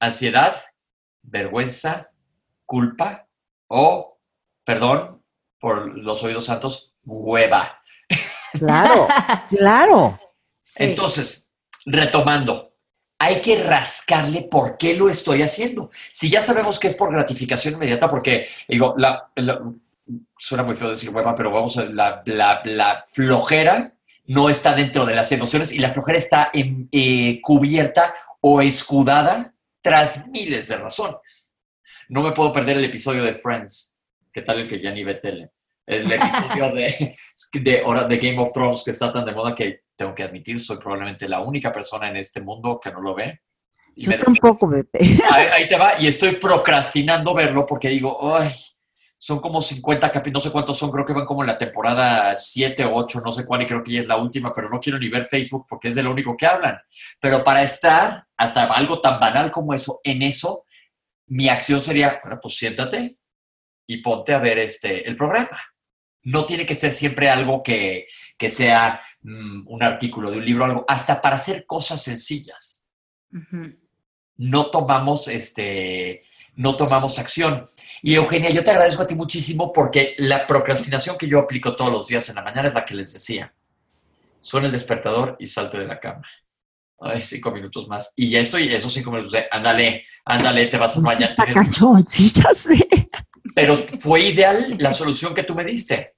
ansiedad, 0.00 0.56
vergüenza, 1.22 2.10
culpa 2.66 3.28
o, 3.68 4.11
perdón 4.64 5.22
por 5.58 5.96
los 5.98 6.22
oídos 6.24 6.46
santos, 6.46 6.94
hueva. 7.04 7.82
Claro, 8.52 9.08
claro. 9.48 10.20
Sí. 10.64 10.74
Entonces, 10.84 11.50
retomando, 11.86 12.74
hay 13.18 13.40
que 13.40 13.62
rascarle 13.62 14.42
por 14.42 14.76
qué 14.76 14.96
lo 14.96 15.08
estoy 15.08 15.42
haciendo. 15.42 15.90
Si 16.10 16.28
ya 16.28 16.40
sabemos 16.40 16.78
que 16.78 16.88
es 16.88 16.94
por 16.94 17.12
gratificación 17.12 17.74
inmediata, 17.74 18.08
porque, 18.10 18.48
digo, 18.68 18.94
la, 18.98 19.30
la- 19.36 19.60
suena 20.38 20.64
muy 20.64 20.74
feo 20.74 20.90
decir 20.90 21.10
hueva, 21.10 21.34
pero 21.34 21.50
vamos 21.52 21.78
a, 21.78 21.84
la, 21.84 22.22
la- 22.26 22.60
la 22.64 23.04
flojera 23.08 23.94
no 24.26 24.48
está 24.50 24.74
dentro 24.74 25.04
de 25.06 25.14
las 25.14 25.30
emociones 25.32 25.72
y 25.72 25.78
la 25.78 25.92
flojera 25.92 26.18
está 26.18 26.50
en- 26.52 26.88
eh, 26.90 27.40
cubierta 27.40 28.12
o 28.40 28.60
escudada 28.60 29.54
tras 29.80 30.26
miles 30.28 30.68
de 30.68 30.76
razones. 30.76 31.54
No 32.08 32.22
me 32.22 32.32
puedo 32.32 32.52
perder 32.52 32.78
el 32.78 32.84
episodio 32.84 33.22
de 33.22 33.34
Friends. 33.34 33.91
¿Qué 34.32 34.42
tal 34.42 34.60
el 34.60 34.68
que 34.68 34.80
ya 34.80 34.90
ni 34.90 35.04
ve 35.04 35.16
tele? 35.16 35.50
El 35.84 36.10
episodio 36.10 36.72
de, 36.72 37.16
de, 37.52 38.06
de 38.08 38.16
Game 38.18 38.38
of 38.38 38.52
Thrones 38.52 38.82
que 38.84 38.92
está 38.92 39.12
tan 39.12 39.24
de 39.24 39.32
moda 39.32 39.54
que 39.54 39.82
tengo 39.96 40.14
que 40.14 40.22
admitir, 40.22 40.58
soy 40.60 40.78
probablemente 40.78 41.28
la 41.28 41.40
única 41.40 41.70
persona 41.70 42.08
en 42.08 42.16
este 42.16 42.40
mundo 42.40 42.80
que 42.82 42.90
no 42.90 43.00
lo 43.00 43.14
ve. 43.14 43.40
Y 43.94 44.04
Yo 44.04 44.18
tampoco, 44.18 44.70
Pepe. 44.70 44.98
ahí, 45.30 45.46
ahí 45.52 45.68
te 45.68 45.76
va, 45.76 46.00
y 46.00 46.06
estoy 46.06 46.36
procrastinando 46.36 47.34
verlo 47.34 47.66
porque 47.66 47.88
digo, 47.88 48.34
ay, 48.34 48.50
son 49.18 49.38
como 49.38 49.60
50 49.60 50.10
capítulos, 50.10 50.44
no 50.44 50.48
sé 50.48 50.52
cuántos 50.52 50.78
son, 50.78 50.90
creo 50.90 51.04
que 51.04 51.12
van 51.12 51.26
como 51.26 51.42
en 51.42 51.48
la 51.48 51.58
temporada 51.58 52.34
7 52.34 52.84
o 52.86 52.94
8, 52.94 53.20
no 53.24 53.30
sé 53.30 53.44
cuál, 53.44 53.62
y 53.62 53.66
creo 53.66 53.84
que 53.84 53.92
ya 53.92 54.00
es 54.00 54.06
la 54.06 54.16
última, 54.16 54.52
pero 54.52 54.68
no 54.68 54.80
quiero 54.80 54.98
ni 54.98 55.08
ver 55.08 55.26
Facebook 55.26 55.66
porque 55.68 55.88
es 55.88 55.94
de 55.94 56.02
lo 56.02 56.10
único 56.10 56.36
que 56.36 56.46
hablan. 56.46 56.78
Pero 57.20 57.44
para 57.44 57.62
estar 57.62 58.26
hasta 58.36 58.64
algo 58.64 59.00
tan 59.00 59.20
banal 59.20 59.50
como 59.50 59.74
eso, 59.74 60.00
en 60.02 60.22
eso, 60.22 60.64
mi 61.26 61.48
acción 61.48 61.80
sería, 61.80 62.18
bueno, 62.22 62.40
pues 62.42 62.56
siéntate 62.56 63.18
y 63.86 63.98
ponte 63.98 64.32
a 64.34 64.38
ver 64.38 64.58
este, 64.58 65.08
el 65.08 65.16
programa. 65.16 65.60
No 66.24 66.44
tiene 66.44 66.64
que 66.64 66.74
ser 66.74 66.92
siempre 66.92 67.28
algo 67.28 67.62
que, 67.62 68.06
que 68.36 68.48
sea 68.48 69.00
mm, 69.22 69.66
un 69.66 69.82
artículo 69.82 70.30
de 70.30 70.38
un 70.38 70.44
libro, 70.44 70.64
algo, 70.64 70.84
hasta 70.88 71.20
para 71.20 71.36
hacer 71.36 71.66
cosas 71.66 72.02
sencillas 72.02 72.84
Ujú. 73.32 73.72
no 74.36 74.66
tomamos 74.66 75.28
este 75.28 76.24
no 76.54 76.76
tomamos 76.76 77.18
acción. 77.18 77.64
Y 78.02 78.14
Eugenia, 78.14 78.50
yo 78.50 78.62
te 78.62 78.70
agradezco 78.70 79.02
a 79.02 79.06
ti 79.06 79.14
muchísimo 79.14 79.72
porque 79.72 80.14
la 80.18 80.46
procrastinación 80.46 81.16
que 81.16 81.26
yo 81.26 81.38
aplico 81.38 81.74
todos 81.74 81.90
los 81.90 82.06
días 82.06 82.28
en 82.28 82.34
la 82.34 82.42
mañana 82.42 82.68
es 82.68 82.74
la 82.74 82.84
que 82.84 82.94
les 82.94 83.12
decía. 83.14 83.54
Suena 84.38 84.66
el 84.66 84.72
despertador 84.72 85.36
y 85.38 85.46
salte 85.46 85.78
de 85.78 85.86
la 85.86 85.98
cama. 85.98 86.22
Ay, 87.00 87.22
cinco 87.22 87.50
minutos 87.52 87.88
más. 87.88 88.12
Y 88.16 88.28
ya 88.28 88.40
estoy, 88.40 88.72
esos 88.72 88.92
cinco 88.92 89.10
minutos 89.10 89.32
de, 89.32 89.46
ándale, 89.50 90.04
ándale, 90.26 90.66
te 90.66 90.76
vas 90.76 90.96
a 90.98 91.00
bañar. 91.00 91.30
Está 91.30 91.46
cañón, 91.46 92.04
sí, 92.04 92.30
ya 92.30 92.52
sé. 92.54 92.78
Pero 93.54 93.76
fue 93.98 94.20
ideal 94.22 94.76
la 94.78 94.92
solución 94.92 95.34
que 95.34 95.42
tú 95.44 95.54
me 95.54 95.64
diste. 95.64 96.16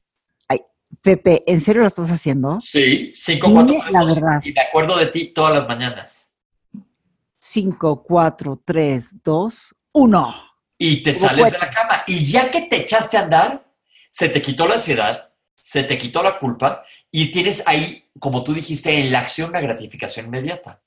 Pepe, 1.03 1.43
¿en 1.47 1.61
serio 1.61 1.83
lo 1.83 1.89
estás 1.89 2.09
haciendo? 2.09 2.61
Sí, 2.61 3.11
cinco, 3.13 3.49
Dime 3.49 3.65
cuatro, 3.65 3.77
tres, 3.83 3.93
la 3.93 4.05
verdad. 4.05 4.41
Y 4.45 4.53
me 4.53 4.61
acuerdo 4.61 4.97
de 4.97 5.07
ti 5.09 5.33
todas 5.35 5.53
las 5.53 5.67
mañanas. 5.69 6.31
5, 7.41 8.03
4, 8.05 8.61
3, 8.65 9.23
2, 9.23 9.75
1. 9.93 10.35
y 10.79 11.03
te 11.03 11.13
sales 11.13 11.53
de 11.53 11.59
la 11.59 11.71
cama. 11.71 12.05
Y 12.07 12.25
ya 12.31 12.51
que 12.51 12.63
te 12.63 12.77
echaste 12.77 13.17
a 13.19 13.23
andar, 13.23 13.71
se 14.09 14.29
te 14.29 14.41
quitó 14.41 14.67
la 14.67 14.75
ansiedad, 14.75 15.31
se 15.55 15.83
te 15.83 15.99
quitó 15.99 16.23
la 16.23 16.39
culpa 16.39 16.85
y 17.11 17.31
tienes 17.31 17.63
ahí, 17.67 18.09
como 18.19 18.43
tú 18.45 18.55
dijiste, 18.55 18.97
en 18.99 19.11
la 19.13 19.19
acción 19.19 19.51
una 19.51 19.61
gratificación 19.61 20.27
inmediata. 20.27 20.81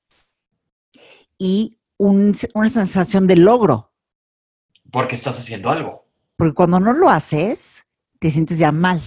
Y 1.38 1.78
un- 1.98 2.34
una 2.56 2.70
sensación 2.70 3.28
de 3.28 3.36
logro. 3.36 3.92
Porque 4.92 5.16
estás 5.16 5.38
haciendo 5.38 5.70
algo. 5.70 6.07
Porque 6.38 6.54
cuando 6.54 6.80
no 6.80 6.94
lo 6.94 7.10
haces, 7.10 7.86
te 8.20 8.32
sientes 8.32 8.60
ya 8.60 8.72
mal, 8.72 9.02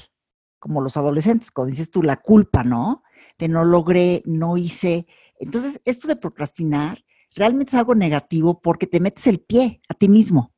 como 0.59 0.83
los 0.83 0.97
adolescentes, 0.97 1.51
cuando 1.51 1.71
dices 1.71 1.91
tú 1.91 2.03
la 2.03 2.17
culpa, 2.17 2.65
¿no? 2.65 3.03
De 3.39 3.49
no 3.49 3.65
logré, 3.65 4.23
no 4.27 4.57
hice. 4.57 5.07
Entonces, 5.39 5.81
esto 5.85 6.09
de 6.09 6.17
procrastinar 6.17 7.05
realmente 7.35 7.71
es 7.71 7.79
algo 7.79 7.95
negativo 7.95 8.61
porque 8.61 8.87
te 8.87 9.01
metes 9.01 9.27
el 9.29 9.41
pie 9.41 9.81
a 9.89 9.95
ti 9.95 10.09
mismo. 10.09 10.53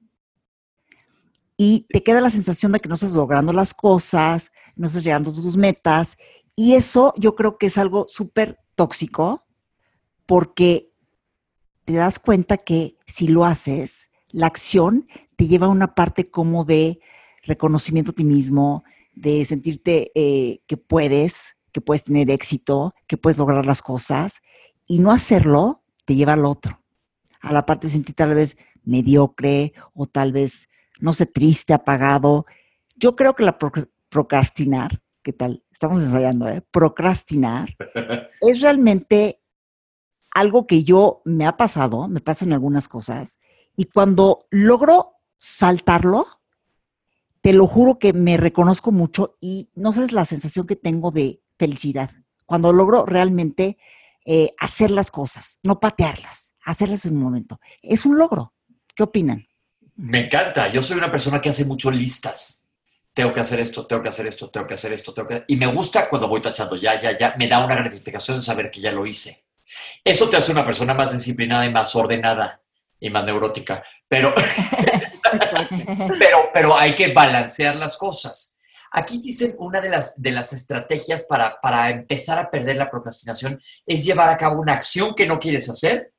Y 1.57 1.87
te 1.93 2.02
queda 2.02 2.21
la 2.21 2.31
sensación 2.31 2.73
de 2.73 2.81
que 2.81 2.88
no 2.88 2.95
estás 2.95 3.12
logrando 3.12 3.52
las 3.52 3.75
cosas, 3.75 4.50
no 4.75 4.87
estás 4.87 5.05
llegando 5.05 5.31
a 5.31 5.35
tus 5.35 5.57
metas. 5.57 6.17
Y 6.57 6.75
eso 6.75 7.12
yo 7.17 7.37
creo 7.37 7.59
que 7.59 7.67
es 7.67 7.79
algo 7.79 8.07
súper 8.09 8.59
tóxico 8.75 9.47
porque 10.26 10.91
te 11.85 11.93
das 11.93 12.19
cuenta 12.19 12.57
que 12.57 12.97
si 13.07 13.29
lo 13.29 13.45
haces, 13.45 14.11
la 14.31 14.47
acción 14.47 15.07
te 15.42 15.49
lleva 15.49 15.66
a 15.66 15.70
una 15.70 15.96
parte 15.96 16.30
como 16.30 16.64
de 16.64 17.00
reconocimiento 17.42 18.12
a 18.12 18.14
ti 18.14 18.22
mismo, 18.22 18.84
de 19.12 19.44
sentirte 19.44 20.12
eh, 20.14 20.61
que 20.68 20.76
puedes, 20.76 21.56
que 21.72 21.80
puedes 21.80 22.04
tener 22.04 22.30
éxito, 22.30 22.94
que 23.08 23.16
puedes 23.16 23.38
lograr 23.38 23.66
las 23.66 23.82
cosas, 23.82 24.40
y 24.87 25.00
no 25.00 25.11
hacerlo 25.11 25.82
te 26.04 26.14
lleva 26.14 26.34
al 26.34 26.44
otro, 26.44 26.80
a 27.40 27.52
la 27.52 27.66
parte 27.66 27.88
de 27.88 27.92
sentir 27.92 28.14
tal 28.14 28.37
vez 28.37 28.56
mediocre 28.84 29.72
o 29.94 30.06
tal 30.06 30.30
vez, 30.30 30.68
no 31.00 31.12
sé, 31.12 31.26
triste, 31.26 31.75
apagado. 31.75 32.46
Yo 32.94 33.16
creo 33.16 33.34
que 33.34 33.42
la 33.42 33.58
proc- 33.58 33.90
procrastinar, 34.11 35.02
¿qué 35.25 35.32
tal? 35.32 35.64
Estamos 35.72 36.04
ensayando, 36.04 36.46
¿eh? 36.46 36.62
Procrastinar 36.70 37.76
es 38.40 38.61
realmente 38.61 39.42
algo 40.30 40.68
que 40.68 40.84
yo 40.84 41.20
me 41.25 41.46
ha 41.46 41.56
pasado, 41.56 42.06
me 42.06 42.20
pasan 42.20 42.52
algunas 42.52 42.87
cosas, 42.87 43.40
y 43.75 43.87
cuando 43.87 44.46
logro 44.50 45.12
saltarlo, 45.42 46.40
te 47.40 47.52
lo 47.52 47.66
juro 47.66 47.99
que 47.99 48.12
me 48.12 48.37
reconozco 48.37 48.92
mucho 48.92 49.37
y 49.40 49.70
no 49.75 49.92
sabes 49.92 50.12
la 50.12 50.25
sensación 50.25 50.68
que 50.68 50.76
tengo 50.76 51.11
de 51.11 51.40
felicidad. 51.58 52.12
Cuando 52.46 52.72
logro 52.72 53.06
realmente 53.06 53.76
eh, 54.25 54.54
hacer 54.61 54.92
las 54.92 55.11
cosas, 55.11 55.58
no 55.64 55.80
patearlas, 55.80 56.54
hacerlas 56.64 57.06
en 57.06 57.16
un 57.16 57.25
momento. 57.25 57.61
Es 57.82 58.06
un 58.06 58.18
logro. 58.18 58.54
¿Qué 58.94 59.02
opinan? 59.02 59.49
Me 59.96 60.26
encanta. 60.26 60.68
Yo 60.68 60.80
soy 60.80 60.96
una 60.99 61.11
persona 61.11 61.40
que 61.40 61.49
hace 61.49 61.64
mucho 61.64 61.90
listas. 61.90 62.62
Tengo 63.12 63.34
que 63.34 63.40
hacer 63.40 63.58
esto, 63.58 63.84
tengo 63.84 64.00
que 64.00 64.11
hacer 64.11 64.28
esto, 64.28 64.49
tengo 64.49 64.66
que 64.68 64.75
hacer 64.75 64.92
esto, 64.92 65.12
tengo 65.12 65.28
que... 65.28 65.44
Y 65.49 65.56
me 65.56 65.66
gusta 65.66 66.08
cuando 66.08 66.28
voy 66.28 66.40
tachando 66.40 66.76
ya, 66.76 67.00
ya, 67.02 67.18
ya. 67.18 67.34
Me 67.37 67.49
da 67.49 67.64
una 67.64 67.75
gratificación 67.75 68.37
de 68.37 68.44
saber 68.44 68.70
que 68.70 68.80
ya 68.80 68.92
lo 68.92 69.04
hice. 69.04 69.44
Eso 70.04 70.30
te 70.30 70.37
hace 70.37 70.52
una 70.52 70.64
persona 70.64 70.94
más 70.94 71.12
disciplinada 71.12 71.66
y 71.66 71.72
más 71.72 71.96
ordenada 71.96 72.62
y 73.00 73.11
más 73.11 73.25
neurótica. 73.25 73.82
Pero 74.08 74.32
pero, 76.19 76.51
pero 76.53 76.77
hay 76.77 76.95
que 76.95 77.12
balancear 77.12 77.77
las 77.77 77.97
cosas. 77.97 78.57
Aquí 78.91 79.19
dicen 79.21 79.55
una 79.59 79.81
de 79.81 79.89
las, 79.89 80.21
de 80.21 80.31
las 80.33 80.53
estrategias 80.53 81.25
para, 81.25 81.59
para 81.61 81.91
empezar 81.91 82.39
a 82.39 82.51
perder 82.51 82.77
la 82.77 82.91
procrastinación 82.91 83.61
es 83.87 84.05
llevar 84.05 84.29
a 84.29 84.37
cabo 84.37 84.61
una 84.61 84.75
acción 84.75 85.15
que 85.15 85.27
no 85.27 85.41
quieres 85.41 85.69
hacer 85.71 86.12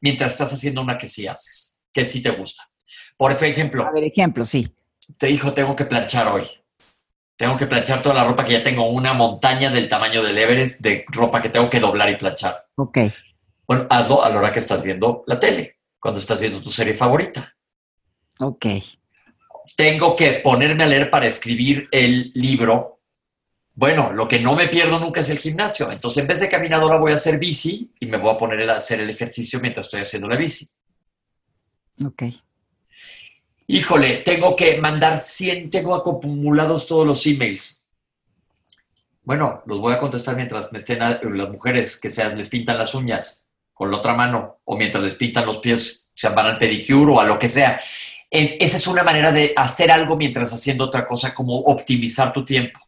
mientras 0.00 0.32
estás 0.32 0.52
haciendo 0.52 0.80
una 0.80 0.96
que 0.96 1.08
sí 1.08 1.26
haces, 1.26 1.80
que 1.92 2.04
sí 2.04 2.22
te 2.22 2.30
gusta. 2.30 2.70
Por 3.16 3.32
ejemplo, 3.32 3.84
A 3.84 3.92
ver, 3.92 4.04
ejemplo, 4.04 4.44
sí. 4.44 4.72
te 5.18 5.26
dijo, 5.26 5.52
tengo 5.52 5.74
que 5.74 5.84
planchar 5.84 6.28
hoy. 6.28 6.46
Tengo 7.36 7.56
que 7.56 7.66
planchar 7.66 8.02
toda 8.02 8.14
la 8.14 8.24
ropa 8.24 8.44
que 8.44 8.52
ya 8.52 8.62
tengo, 8.62 8.88
una 8.90 9.12
montaña 9.12 9.70
del 9.70 9.88
tamaño 9.88 10.22
del 10.22 10.36
Everest 10.38 10.80
de 10.80 11.04
ropa 11.08 11.40
que 11.42 11.48
tengo 11.48 11.68
que 11.68 11.80
doblar 11.80 12.10
y 12.10 12.16
planchar. 12.16 12.66
Ok. 12.76 12.98
Bueno, 13.66 13.86
hazlo 13.88 14.22
a 14.22 14.28
la 14.28 14.38
hora 14.38 14.52
que 14.52 14.58
estás 14.58 14.82
viendo 14.82 15.24
la 15.26 15.38
tele, 15.38 15.78
cuando 15.98 16.20
estás 16.20 16.38
viendo 16.38 16.60
tu 16.62 16.70
serie 16.70 16.94
favorita. 16.94 17.54
Ok. 18.40 18.66
Tengo 19.76 20.16
que 20.16 20.32
ponerme 20.44 20.84
a 20.84 20.86
leer 20.86 21.10
para 21.10 21.26
escribir 21.26 21.88
el 21.92 22.32
libro. 22.34 23.00
Bueno, 23.74 24.12
lo 24.12 24.26
que 24.28 24.40
no 24.40 24.54
me 24.54 24.68
pierdo 24.68 24.98
nunca 24.98 25.20
es 25.20 25.30
el 25.30 25.38
gimnasio. 25.38 25.90
Entonces, 25.90 26.20
en 26.22 26.26
vez 26.28 26.40
de 26.40 26.48
caminadora, 26.48 26.96
voy 26.96 27.12
a 27.12 27.16
hacer 27.16 27.38
bici 27.38 27.92
y 28.00 28.06
me 28.06 28.18
voy 28.18 28.34
a 28.34 28.38
poner 28.38 28.68
a 28.68 28.76
hacer 28.76 29.00
el 29.00 29.10
ejercicio 29.10 29.60
mientras 29.60 29.86
estoy 29.86 30.02
haciendo 30.02 30.28
la 30.28 30.36
bici. 30.36 30.66
Ok. 32.04 32.24
Híjole, 33.66 34.18
tengo 34.18 34.56
que 34.56 34.78
mandar 34.78 35.20
100, 35.22 35.70
tengo 35.70 35.94
acumulados 35.94 36.86
todos 36.86 37.06
los 37.06 37.24
emails. 37.26 37.86
Bueno, 39.22 39.62
los 39.66 39.78
voy 39.78 39.94
a 39.94 39.98
contestar 39.98 40.34
mientras 40.34 40.72
me 40.72 40.78
estén 40.78 41.02
a- 41.02 41.20
las 41.22 41.50
mujeres 41.50 41.98
que 42.00 42.10
sean, 42.10 42.36
les 42.36 42.48
pintan 42.48 42.78
las 42.78 42.94
uñas 42.94 43.44
con 43.72 43.90
la 43.90 43.98
otra 43.98 44.14
mano 44.14 44.58
o 44.64 44.76
mientras 44.76 45.04
les 45.04 45.14
pintan 45.14 45.46
los 45.46 45.58
pies, 45.58 46.10
se 46.14 46.28
van 46.30 46.46
al 46.46 46.58
pedicure 46.58 47.12
o 47.12 47.20
a 47.20 47.24
lo 47.24 47.38
que 47.38 47.48
sea. 47.48 47.80
Esa 48.30 48.76
es 48.76 48.86
una 48.86 49.02
manera 49.02 49.32
de 49.32 49.52
hacer 49.56 49.90
algo 49.90 50.16
mientras 50.16 50.52
haciendo 50.52 50.84
otra 50.84 51.04
cosa, 51.04 51.34
como 51.34 51.58
optimizar 51.58 52.32
tu 52.32 52.44
tiempo. 52.44 52.78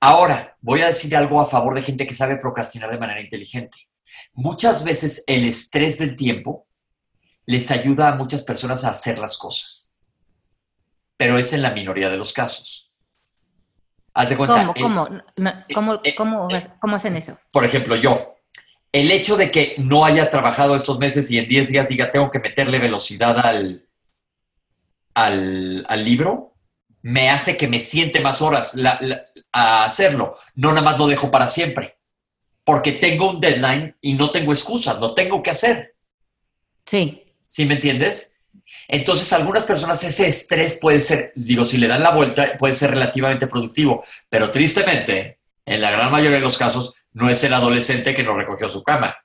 Ahora, 0.00 0.56
voy 0.60 0.80
a 0.80 0.88
decir 0.88 1.14
algo 1.14 1.40
a 1.40 1.46
favor 1.46 1.74
de 1.74 1.82
gente 1.82 2.06
que 2.06 2.14
sabe 2.14 2.36
procrastinar 2.36 2.90
de 2.90 2.98
manera 2.98 3.20
inteligente. 3.20 3.86
Muchas 4.32 4.82
veces 4.82 5.22
el 5.26 5.46
estrés 5.46 5.98
del 5.98 6.16
tiempo 6.16 6.66
les 7.46 7.70
ayuda 7.70 8.08
a 8.08 8.14
muchas 8.14 8.42
personas 8.42 8.84
a 8.84 8.90
hacer 8.90 9.18
las 9.18 9.36
cosas. 9.36 9.92
Pero 11.16 11.38
es 11.38 11.52
en 11.52 11.62
la 11.62 11.70
minoría 11.70 12.10
de 12.10 12.16
los 12.16 12.32
casos. 12.32 12.90
Haz 14.14 14.30
de 14.30 14.36
cuenta. 14.36 14.66
¿Cómo, 14.74 15.06
eh, 15.06 15.22
cómo, 15.72 16.00
eh, 16.02 16.14
cómo, 16.16 16.48
eh, 16.50 16.66
cómo 16.80 16.96
hacen 16.96 17.16
eso? 17.16 17.38
por 17.52 17.64
ejemplo, 17.64 17.94
yo, 17.94 18.36
el 18.90 19.12
hecho 19.12 19.36
de 19.36 19.50
que 19.50 19.76
no 19.78 20.04
haya 20.04 20.30
trabajado 20.30 20.74
estos 20.74 20.98
meses 20.98 21.30
y 21.30 21.38
en 21.38 21.48
10 21.48 21.70
días 21.70 21.88
diga 21.88 22.10
tengo 22.10 22.30
que 22.30 22.40
meterle 22.40 22.78
velocidad 22.80 23.38
al, 23.38 23.86
al, 25.24 25.84
al 25.88 26.04
libro, 26.04 26.54
me 27.02 27.30
hace 27.30 27.56
que 27.56 27.68
me 27.68 27.80
siente 27.80 28.20
más 28.20 28.42
horas 28.42 28.74
la- 28.74 28.98
la- 29.00 29.24
a 29.52 29.84
hacerlo. 29.84 30.32
No 30.54 30.70
nada 30.70 30.82
más 30.82 30.98
lo 30.98 31.06
dejo 31.06 31.30
para 31.30 31.46
siempre. 31.46 31.96
Porque 32.64 32.92
tengo 32.92 33.30
un 33.30 33.40
deadline 33.40 33.96
y 34.00 34.12
no 34.14 34.30
tengo 34.30 34.52
excusas, 34.52 35.00
no 35.00 35.14
tengo 35.14 35.42
que 35.42 35.50
hacer. 35.50 35.96
Sí. 36.86 37.24
¿Sí 37.48 37.64
me 37.64 37.74
entiendes? 37.74 38.34
Entonces, 38.86 39.32
algunas 39.32 39.64
personas 39.64 40.02
ese 40.04 40.28
estrés 40.28 40.78
puede 40.78 41.00
ser, 41.00 41.32
digo, 41.34 41.64
si 41.64 41.78
le 41.78 41.88
dan 41.88 42.02
la 42.02 42.10
vuelta, 42.10 42.56
puede 42.58 42.74
ser 42.74 42.90
relativamente 42.90 43.46
productivo, 43.48 44.04
pero 44.28 44.50
tristemente, 44.50 45.40
en 45.66 45.80
la 45.80 45.90
gran 45.90 46.10
mayoría 46.12 46.36
de 46.38 46.42
los 46.44 46.58
casos, 46.58 46.94
no 47.12 47.28
es 47.28 47.42
el 47.42 47.54
adolescente 47.54 48.14
que 48.14 48.22
no 48.22 48.36
recogió 48.36 48.68
su 48.68 48.82
cama. 48.84 49.16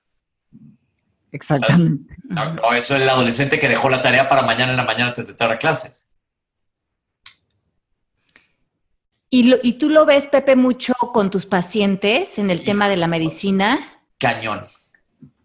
Exactamente. 1.35 2.15
No, 2.23 2.53
no, 2.53 2.73
eso 2.73 2.95
es 2.95 3.01
el 3.01 3.09
adolescente 3.09 3.59
que 3.59 3.67
dejó 3.67 3.89
la 3.89 4.01
tarea 4.01 4.29
para 4.29 4.41
mañana 4.43 4.71
en 4.71 4.77
la 4.77 4.85
mañana 4.85 5.07
antes 5.09 5.27
de 5.27 5.31
entrar 5.33 5.51
a 5.51 5.57
clases. 5.59 6.09
¿Y, 9.29 9.43
lo- 9.43 9.57
¿Y 9.63 9.73
tú 9.73 9.89
lo 9.89 10.05
ves, 10.05 10.27
Pepe, 10.27 10.55
mucho 10.55 10.93
con 11.13 11.29
tus 11.29 11.45
pacientes 11.45 12.37
en 12.37 12.49
el 12.49 12.63
tema 12.63 12.87
de 12.87 12.97
la 12.97 13.07
medicina? 13.07 14.01
Cañón, 14.17 14.61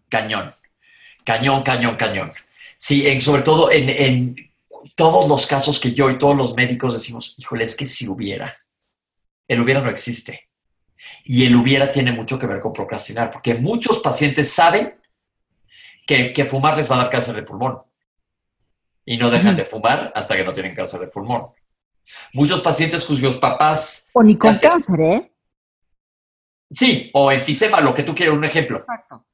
cañón, 0.07 0.49
cañón, 1.25 1.61
cañón, 1.63 1.95
cañón. 1.97 2.31
Sí, 2.77 3.05
en- 3.07 3.19
sobre 3.19 3.41
todo 3.41 3.69
en, 3.71 3.89
en 3.89 4.35
todos 4.95 5.27
los 5.27 5.45
casos 5.45 5.79
que 5.79 5.93
yo 5.93 6.09
y 6.09 6.17
todos 6.17 6.35
los 6.37 6.55
médicos 6.55 6.93
decimos, 6.93 7.35
híjole, 7.37 7.65
es 7.65 7.75
que 7.75 7.85
si 7.85 8.07
hubiera, 8.07 8.53
el 9.47 9.59
hubiera 9.61 9.81
no 9.81 9.89
existe. 9.89 10.47
Y 11.25 11.45
el 11.45 11.55
hubiera 11.55 11.91
tiene 11.91 12.11
mucho 12.13 12.37
que 12.39 12.45
ver 12.47 12.59
con 12.61 12.71
procrastinar, 12.71 13.29
porque 13.31 13.55
muchos 13.55 13.99
pacientes 13.99 14.51
saben 14.51 14.93
que, 16.05 16.33
que 16.33 16.45
fumar 16.45 16.77
les 16.77 16.89
va 16.89 16.95
a 16.95 16.99
dar 16.99 17.09
cáncer 17.09 17.35
de 17.35 17.43
pulmón. 17.43 17.77
Y 19.05 19.17
no 19.17 19.29
dejan 19.29 19.55
de 19.55 19.65
fumar 19.65 20.11
hasta 20.15 20.35
que 20.35 20.43
no 20.43 20.53
tienen 20.53 20.75
cáncer 20.75 20.99
de 20.99 21.07
pulmón. 21.07 21.47
Muchos 22.33 22.61
pacientes 22.61 23.05
cuyos 23.05 23.37
papás, 23.37 24.09
O 24.13 24.23
ni 24.23 24.37
con 24.37 24.57
cáncer, 24.59 24.99
¿eh? 24.99 25.31
sí, 26.73 27.09
o 27.13 27.31
enfisema, 27.31 27.81
lo 27.81 27.93
que 27.93 28.03
tú 28.03 28.13
quieras, 28.13 28.35
un 28.35 28.43
ejemplo. 28.43 28.79
Exacto. 28.79 29.25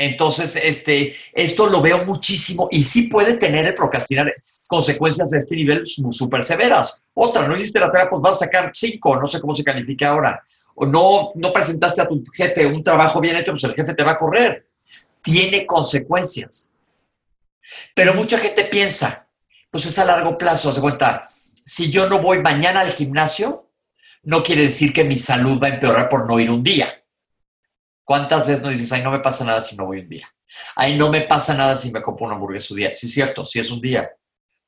Entonces, 0.00 0.54
este, 0.54 1.12
esto 1.32 1.66
lo 1.66 1.82
veo 1.82 2.04
muchísimo 2.04 2.68
y 2.70 2.84
sí 2.84 3.08
puede 3.08 3.34
tener 3.34 3.66
el 3.66 3.74
procrastinar 3.74 4.32
consecuencias 4.68 5.28
de 5.30 5.38
este 5.38 5.56
nivel 5.56 5.82
súper 5.84 6.44
severas. 6.44 7.04
Otra, 7.14 7.48
no 7.48 7.56
hiciste 7.56 7.80
la 7.80 7.90
tarea, 7.90 8.08
pues 8.08 8.22
vas 8.22 8.36
a 8.36 8.46
sacar 8.46 8.70
cinco, 8.72 9.16
no 9.16 9.26
sé 9.26 9.40
cómo 9.40 9.56
se 9.56 9.64
califica 9.64 10.10
ahora. 10.10 10.40
O 10.80 10.86
no, 10.86 11.32
no 11.34 11.52
presentaste 11.52 12.02
a 12.02 12.08
tu 12.08 12.22
jefe 12.32 12.64
un 12.66 12.82
trabajo 12.82 13.20
bien 13.20 13.36
hecho, 13.36 13.52
pues 13.52 13.64
el 13.64 13.74
jefe 13.74 13.94
te 13.94 14.02
va 14.02 14.12
a 14.12 14.16
correr. 14.16 14.66
Tiene 15.22 15.66
consecuencias. 15.66 16.70
Pero 17.94 18.14
mucha 18.14 18.38
gente 18.38 18.64
piensa, 18.64 19.28
pues 19.70 19.86
es 19.86 19.98
a 19.98 20.04
largo 20.04 20.38
plazo, 20.38 20.72
se 20.72 20.80
cuenta, 20.80 21.28
si 21.52 21.90
yo 21.90 22.08
no 22.08 22.20
voy 22.20 22.40
mañana 22.40 22.80
al 22.80 22.90
gimnasio, 22.90 23.70
no 24.22 24.42
quiere 24.42 24.62
decir 24.62 24.92
que 24.92 25.04
mi 25.04 25.16
salud 25.16 25.60
va 25.62 25.66
a 25.66 25.74
empeorar 25.74 26.08
por 26.08 26.26
no 26.26 26.40
ir 26.40 26.50
un 26.50 26.62
día. 26.62 27.04
¿Cuántas 28.04 28.46
veces 28.46 28.62
no 28.62 28.70
dices, 28.70 28.90
ay, 28.92 29.02
no 29.02 29.10
me 29.10 29.20
pasa 29.20 29.44
nada 29.44 29.60
si 29.60 29.76
no 29.76 29.84
voy 29.84 30.00
un 30.00 30.08
día? 30.08 30.28
Ay, 30.74 30.96
no 30.96 31.10
me 31.10 31.22
pasa 31.22 31.54
nada 31.54 31.76
si 31.76 31.92
me 31.92 32.00
compro 32.00 32.26
una 32.26 32.36
hamburguesa 32.36 32.72
un 32.72 32.78
día. 32.78 32.94
Sí, 32.94 33.06
es 33.06 33.12
cierto, 33.12 33.44
sí 33.44 33.58
es 33.58 33.70
un 33.70 33.80
día. 33.80 34.10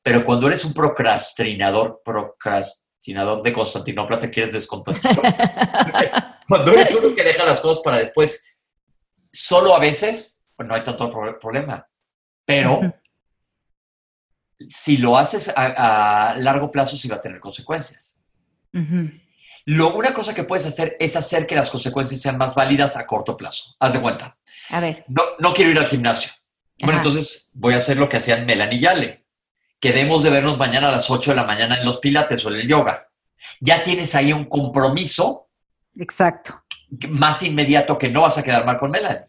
Pero 0.03 0.25
cuando 0.25 0.47
eres 0.47 0.65
un 0.65 0.75
procrastinador, 0.75 2.03
procrastinador 3.01 3.43
de 3.43 3.53
Constantinopla, 3.53 4.21
te 4.21 4.31
quieres 4.31 4.53
desconstantinar. 4.53 6.39
cuando 6.49 6.73
eres 6.73 6.95
uno 6.95 7.15
que 7.15 7.25
deja 7.25 7.45
las 7.45 7.61
cosas 7.61 7.83
para 7.83 7.99
después, 7.99 8.57
solo 9.33 9.75
a 9.75 9.79
veces, 9.81 10.43
pues 10.57 10.69
no 10.69 10.75
hay 10.75 10.83
tanto 10.83 11.11
pro- 11.11 11.39
problema. 11.39 11.87
Pero 12.45 12.81
si 14.69 14.97
lo 14.99 15.17
haces 15.17 15.49
a, 15.55 16.31
a 16.31 16.37
largo 16.37 16.71
plazo, 16.71 16.97
sí 16.97 17.09
va 17.09 17.17
a 17.17 17.21
tener 17.21 17.41
consecuencias. 17.41 18.17
Lo, 19.67 19.95
una 19.95 20.13
cosa 20.13 20.35
que 20.35 20.45
puedes 20.45 20.67
hacer 20.67 20.97
es 21.01 21.17
hacer 21.17 21.47
que 21.47 21.55
las 21.55 21.71
consecuencias 21.71 22.21
sean 22.21 22.37
más 22.39 22.55
válidas 22.55 22.97
a 22.97 23.07
corto 23.07 23.37
plazo. 23.37 23.77
Haz 23.79 23.93
de 23.95 24.01
cuenta. 24.01 24.37
A 24.71 24.81
ver. 24.81 25.05
No, 25.09 25.23
no 25.39 25.55
quiero 25.55 25.71
ir 25.71 25.79
al 25.79 25.87
gimnasio. 25.87 26.33
Bueno, 26.79 26.99
Ajá. 26.99 27.09
entonces 27.09 27.51
voy 27.53 27.75
a 27.75 27.79
hacer 27.79 27.97
lo 27.99 28.09
que 28.09 28.17
hacían 28.17 28.47
Melanie 28.47 28.79
y 28.81 28.87
Ale. 28.87 29.20
Quedemos 29.81 30.23
de 30.23 30.31
vernos 30.31 30.59
mañana 30.59 30.89
a 30.89 30.93
las 30.93 31.11
8 31.11 31.31
de 31.31 31.37
la 31.37 31.45
mañana 31.45 31.79
en 31.79 31.87
los 31.87 31.99
pilates 31.99 32.45
o 32.45 32.51
en 32.51 32.61
el 32.61 32.69
yoga. 32.69 33.09
Ya 33.61 33.83
tienes 33.83 34.15
ahí 34.15 34.33
un 34.33 34.45
compromiso 34.45 35.49
Exacto. 35.99 36.63
más 37.09 37.43
inmediato 37.43 37.97
que 37.97 38.11
no 38.11 38.23
vas 38.23 38.37
a 38.39 38.43
quedar 38.43 38.65
mal 38.67 38.77
con 38.77 38.91
Melanie. 38.91 39.25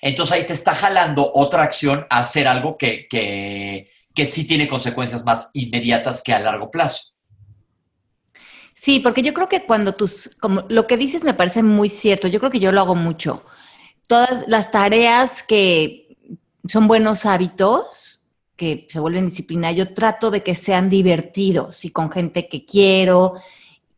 Entonces 0.00 0.36
ahí 0.36 0.46
te 0.46 0.52
está 0.52 0.74
jalando 0.74 1.30
otra 1.34 1.64
acción 1.64 2.06
a 2.10 2.20
hacer 2.20 2.46
algo 2.46 2.76
que, 2.78 3.06
que, 3.08 3.88
que 4.14 4.26
sí 4.26 4.46
tiene 4.46 4.68
consecuencias 4.68 5.24
más 5.24 5.50
inmediatas 5.52 6.22
que 6.22 6.32
a 6.32 6.38
largo 6.38 6.70
plazo. 6.70 7.12
Sí, 8.74 9.00
porque 9.00 9.22
yo 9.22 9.34
creo 9.34 9.48
que 9.48 9.64
cuando 9.64 9.94
tus, 9.94 10.36
como 10.40 10.64
lo 10.68 10.86
que 10.86 10.96
dices 10.96 11.24
me 11.24 11.34
parece 11.34 11.64
muy 11.64 11.88
cierto, 11.88 12.28
yo 12.28 12.38
creo 12.38 12.52
que 12.52 12.60
yo 12.60 12.70
lo 12.70 12.80
hago 12.80 12.94
mucho. 12.94 13.44
Todas 14.06 14.44
las 14.46 14.70
tareas 14.70 15.42
que 15.42 16.16
son 16.66 16.86
buenos 16.86 17.26
hábitos, 17.26 18.17
que 18.58 18.86
se 18.90 19.00
vuelven 19.00 19.24
disciplina, 19.24 19.72
yo 19.72 19.94
trato 19.94 20.30
de 20.30 20.42
que 20.42 20.54
sean 20.54 20.90
divertidos 20.90 21.86
y 21.86 21.90
con 21.90 22.10
gente 22.10 22.46
que 22.46 22.66
quiero. 22.66 23.36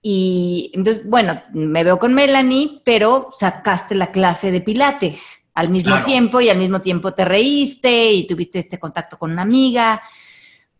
Y 0.00 0.70
entonces, 0.74 1.08
bueno, 1.08 1.42
me 1.52 1.82
veo 1.82 1.98
con 1.98 2.14
Melanie, 2.14 2.80
pero 2.84 3.30
sacaste 3.36 3.96
la 3.96 4.12
clase 4.12 4.52
de 4.52 4.60
pilates 4.60 5.50
al 5.54 5.70
mismo 5.70 5.90
Claro. 5.90 6.06
tiempo 6.06 6.40
y 6.40 6.48
al 6.48 6.58
mismo 6.58 6.80
tiempo 6.80 7.12
te 7.12 7.24
reíste 7.24 8.12
y 8.12 8.26
tuviste 8.28 8.60
este 8.60 8.78
contacto 8.78 9.18
con 9.18 9.32
una 9.32 9.42
amiga 9.42 10.00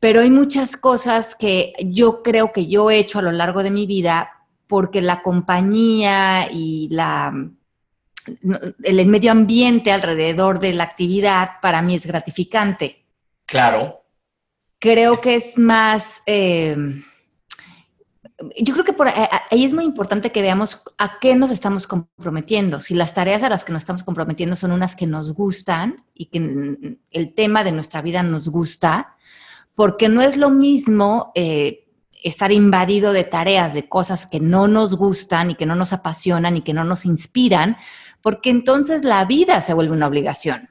pero 0.01 0.23
hay 0.23 0.31
muchas 0.31 0.79
cosas 0.79 1.37
que 1.37 1.75
yo 1.85 2.23
creo 2.23 2.53
que 2.53 2.67
yo 2.67 2.91
he 2.91 2.99
hecho 2.99 3.19
a 3.19 3.23
lo 3.23 3.33
largo 3.33 3.63
de 3.63 3.71
mi 3.71 3.87
vida 3.87 4.31
porque 4.67 5.03
la 5.03 5.23
compañía 5.23 6.51
y 6.51 6.89
la, 6.91 7.35
el 8.83 9.07
medio 9.07 9.31
ambiente 9.31 9.93
alrededor 9.93 10.59
de 10.59 10.73
la 10.73 10.85
actividad 10.85 11.61
para 11.61 11.83
mí 11.83 11.97
es 11.97 12.07
gratificante. 12.07 13.05
Claro, 13.51 14.05
Creo 14.79 15.21
que 15.21 15.35
es 15.35 15.59
más... 15.59 16.23
eh, 16.25 16.77
yo 18.59 18.73
creo 18.73 18.85
que 18.87 18.95
por 18.95 19.09
ahí 19.09 19.27
ahí 19.51 19.65
es 19.65 19.75
muy 19.75 19.85
importante 19.85 20.33
que 20.33 20.41
veamos 20.41 20.81
a 20.97 21.19
qué 21.21 21.35
nos 21.35 21.51
estamos 21.51 21.87
comprometiendo. 21.87 22.81
Si 22.81 22.95
las 22.95 23.13
tareas 23.13 23.43
a 23.43 23.51
las 23.51 23.65
que 23.65 23.73
nos 23.73 23.83
estamos 23.83 24.03
comprometiendo 24.03 24.57
son 24.57 24.73
unas 24.73 24.97
que 24.97 25.07
nos 25.07 25.35
gustan 25.35 26.05
y 26.15 26.27
que 26.27 26.97
el 27.11 27.35
tema 27.35 27.63
de 27.65 27.73
nuestra 27.73 28.01
vida 28.01 28.23
nos 28.23 28.49
gusta, 28.49 29.17
porque 29.75 30.09
no 30.09 30.23
es 30.23 30.39
lo 30.39 30.49
mismo 30.49 31.33
eh, 31.35 31.87
estar 32.23 32.53
invadido 32.53 33.13
de 33.13 33.25
tareas, 33.25 33.75
de 33.75 33.89
cosas 33.89 34.27
que 34.27 34.41
no 34.41 34.69
nos 34.69 34.97
gustan 34.97 35.51
y 35.51 35.55
que 35.55 35.67
no 35.67 35.75
nos 35.75 35.93
apasionan 35.93 36.57
y 36.57 36.63
que 36.63 36.73
no 36.73 36.85
nos 36.85 37.05
inspiran, 37.05 37.77
porque 38.23 38.49
entonces 38.49 39.05
la 39.05 39.25
vida 39.27 39.61
se 39.61 39.75
vuelve 39.75 39.95
una 39.95 40.07
obligación. 40.07 40.70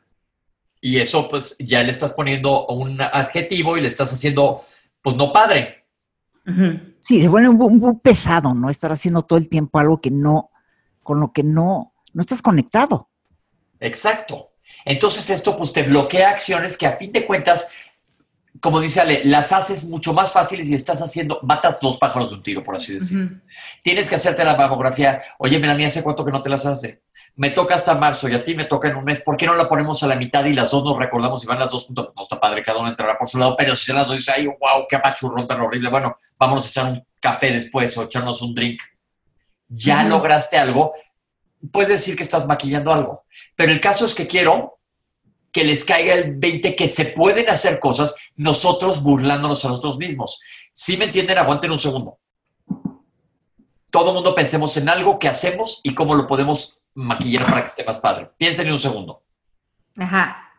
Y 0.81 0.97
eso, 0.97 1.29
pues, 1.29 1.55
ya 1.59 1.83
le 1.83 1.91
estás 1.91 2.13
poniendo 2.13 2.67
un 2.67 3.01
adjetivo 3.01 3.77
y 3.77 3.81
le 3.81 3.87
estás 3.87 4.13
haciendo, 4.13 4.65
pues, 5.01 5.15
no 5.15 5.33
padre. 5.33 5.85
Sí, 6.99 7.21
se 7.21 7.27
vuelve 7.27 7.49
un, 7.49 7.99
pesado, 7.99 8.53
¿no? 8.53 8.69
Estar 8.69 8.91
haciendo 8.91 9.21
todo 9.21 9.37
el 9.37 9.49
tiempo 9.49 9.79
algo 9.79 10.01
que 10.01 10.11
no, 10.11 10.51
con 11.03 11.19
lo 11.19 11.31
que 11.31 11.43
no, 11.43 11.93
no 12.13 12.21
estás 12.21 12.41
conectado. 12.41 13.09
Exacto. 13.79 14.49
Entonces 14.85 15.29
esto 15.29 15.57
pues 15.57 15.73
te 15.73 15.83
bloquea 15.83 16.29
acciones 16.29 16.77
que 16.77 16.87
a 16.87 16.97
fin 16.97 17.11
de 17.11 17.25
cuentas, 17.25 17.69
como 18.61 18.79
dice 18.81 19.01
Ale, 19.01 19.21
las 19.25 19.51
haces 19.51 19.85
mucho 19.85 20.13
más 20.13 20.31
fáciles 20.31 20.69
y 20.69 20.75
estás 20.75 21.01
haciendo, 21.01 21.39
matas 21.43 21.79
dos 21.79 21.97
pájaros 21.97 22.31
de 22.31 22.37
un 22.37 22.43
tiro, 22.43 22.63
por 22.63 22.75
así 22.75 22.95
decirlo. 22.95 23.39
Tienes 23.83 24.09
que 24.09 24.15
hacerte 24.15 24.43
la 24.43 24.55
mamografía. 24.55 25.21
Oye, 25.37 25.59
Melanie, 25.59 25.85
¿hace 25.85 26.03
cuánto 26.03 26.25
que 26.25 26.31
no 26.31 26.41
te 26.41 26.49
las 26.49 26.65
hace? 26.65 27.03
Me 27.35 27.51
toca 27.51 27.75
hasta 27.75 27.95
marzo 27.95 28.27
y 28.27 28.33
a 28.33 28.43
ti 28.43 28.55
me 28.55 28.65
toca 28.65 28.89
en 28.89 28.97
un 28.97 29.05
mes. 29.05 29.21
¿Por 29.21 29.37
qué 29.37 29.45
no 29.45 29.55
la 29.55 29.69
ponemos 29.69 30.01
a 30.03 30.07
la 30.07 30.15
mitad 30.15 30.43
y 30.45 30.53
las 30.53 30.71
dos 30.71 30.83
nos 30.83 30.97
recordamos 30.97 31.43
y 31.43 31.47
van 31.47 31.59
las 31.59 31.69
dos 31.69 31.85
juntas? 31.85 32.07
No 32.15 32.23
está 32.23 32.39
padre, 32.39 32.63
cada 32.63 32.79
uno 32.79 32.89
entrará 32.89 33.17
por 33.17 33.29
su 33.29 33.37
lado, 33.37 33.55
pero 33.55 33.75
si 33.75 33.85
se 33.85 33.93
las 33.93 34.07
dos 34.07 34.17
dice, 34.17 34.31
ay, 34.35 34.47
wow, 34.47 34.85
qué 34.89 34.95
apachurrón 34.95 35.47
tan 35.47 35.61
horrible. 35.61 35.89
Bueno, 35.89 36.15
vamos 36.39 36.65
a 36.65 36.69
echar 36.69 36.85
un 36.91 37.05
café 37.21 37.51
después 37.51 37.95
o 37.97 38.03
echarnos 38.03 38.41
un 38.41 38.53
drink. 38.53 38.81
Ya 39.67 40.03
lograste 40.03 40.57
algo, 40.57 40.91
puedes 41.71 41.89
decir 41.89 42.15
que 42.15 42.23
estás 42.23 42.47
maquillando 42.47 42.91
algo. 42.91 43.25
Pero 43.55 43.71
el 43.71 43.79
caso 43.79 44.05
es 44.05 44.15
que 44.15 44.25
quiero 44.25 44.78
que 45.51 45.63
les 45.63 45.83
caiga 45.83 46.13
el 46.13 46.35
20 46.35 46.75
que 46.75 46.89
se 46.89 47.05
pueden 47.05 47.49
hacer 47.49 47.79
cosas 47.79 48.15
nosotros 48.35 49.01
burlándonos 49.03 49.63
a 49.65 49.69
nosotros 49.69 49.97
mismos. 49.97 50.39
Si 50.71 50.97
me 50.97 51.05
entienden, 51.05 51.37
aguanten 51.37 51.71
un 51.71 51.79
segundo. 51.79 52.19
Todo 53.91 54.13
mundo 54.13 54.35
pensemos 54.35 54.77
en 54.77 54.89
algo 54.89 55.17
que 55.17 55.27
hacemos 55.27 55.81
y 55.83 55.95
cómo 55.95 56.13
lo 56.13 56.27
podemos 56.27 56.79
maquillar 56.93 57.45
para 57.45 57.63
que 57.63 57.69
esté 57.69 57.83
más 57.83 57.97
padre. 57.97 58.29
Piensen 58.37 58.67
en 58.67 58.73
un 58.73 58.79
segundo. 58.79 59.23
Ajá. 59.97 60.53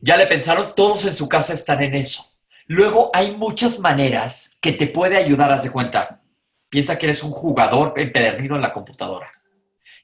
Ya 0.00 0.16
le 0.16 0.26
pensaron, 0.26 0.74
todos 0.76 1.04
en 1.04 1.14
su 1.14 1.28
casa 1.28 1.54
están 1.54 1.82
en 1.82 1.94
eso. 1.96 2.22
Luego 2.66 3.10
hay 3.12 3.34
muchas 3.34 3.80
maneras 3.80 4.56
que 4.60 4.72
te 4.72 4.86
puede 4.86 5.16
ayudar 5.16 5.50
a 5.50 5.56
hacer 5.56 5.72
cuenta. 5.72 6.20
Piensa 6.68 6.98
que 6.98 7.06
eres 7.06 7.24
un 7.24 7.32
jugador 7.32 7.94
empedernido 7.96 8.54
en 8.54 8.62
la 8.62 8.72
computadora. 8.72 9.32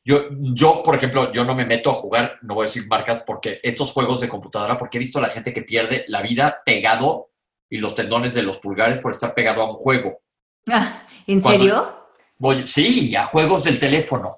Yo, 0.04 0.28
yo, 0.30 0.82
por 0.82 0.94
ejemplo, 0.94 1.32
yo 1.32 1.44
no 1.44 1.54
me 1.54 1.64
meto 1.64 1.90
a 1.90 1.94
jugar, 1.94 2.38
no 2.42 2.54
voy 2.54 2.64
a 2.64 2.66
decir 2.66 2.86
marcas, 2.86 3.22
porque 3.26 3.58
estos 3.62 3.90
juegos 3.90 4.20
de 4.20 4.28
computadora, 4.28 4.76
porque 4.76 4.98
he 4.98 5.00
visto 5.00 5.18
a 5.18 5.22
la 5.22 5.30
gente 5.30 5.54
que 5.54 5.62
pierde 5.62 6.04
la 6.08 6.20
vida 6.20 6.62
pegado 6.64 7.30
y 7.70 7.78
los 7.78 7.94
tendones 7.94 8.34
de 8.34 8.42
los 8.42 8.58
pulgares 8.58 8.98
por 8.98 9.12
estar 9.12 9.32
pegado 9.32 9.62
a 9.62 9.70
un 9.70 9.76
juego. 9.76 10.20
Ah, 10.68 11.06
¿En 11.26 11.42
serio? 11.42 12.06
Voy, 12.36 12.66
sí, 12.66 13.16
a 13.16 13.24
juegos 13.24 13.64
del 13.64 13.78
teléfono. 13.78 14.36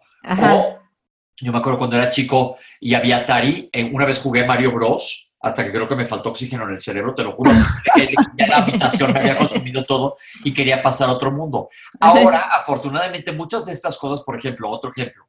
yo 1.41 1.53
me 1.53 1.59
acuerdo 1.59 1.79
cuando 1.79 1.97
era 1.97 2.11
chico 2.11 2.59
y 2.81 2.95
había 2.95 3.19
Atari, 3.19 3.69
una 3.93 4.05
vez 4.05 4.21
jugué 4.21 4.47
Mario 4.47 4.71
Bros 4.71 5.33
hasta 5.41 5.65
que 5.65 5.71
creo 5.71 5.89
que 5.89 5.97
me 5.97 6.07
faltó 6.07 6.31
oxígeno 6.31 6.65
en 6.65 6.71
el 6.71 6.81
cerebro, 6.81 7.15
te 7.15 7.23
lo 7.23 7.33
juro, 7.33 7.51
que 7.95 8.47
la 8.47 8.59
habitación 8.59 9.13
me 9.13 9.21
había 9.21 9.39
consumido 9.39 9.85
todo 9.85 10.17
y 10.45 10.53
quería 10.53 10.83
pasar 10.83 11.09
a 11.09 11.13
otro 11.13 11.31
mundo. 11.31 11.69
Ahora, 12.01 12.49
afortunadamente, 12.53 13.33
muchas 13.33 13.67
de 13.67 13.73
estas 13.73 13.99
cosas, 13.99 14.25
por 14.25 14.37
ejemplo, 14.37 14.69
otro 14.69 14.91
ejemplo, 14.91 15.29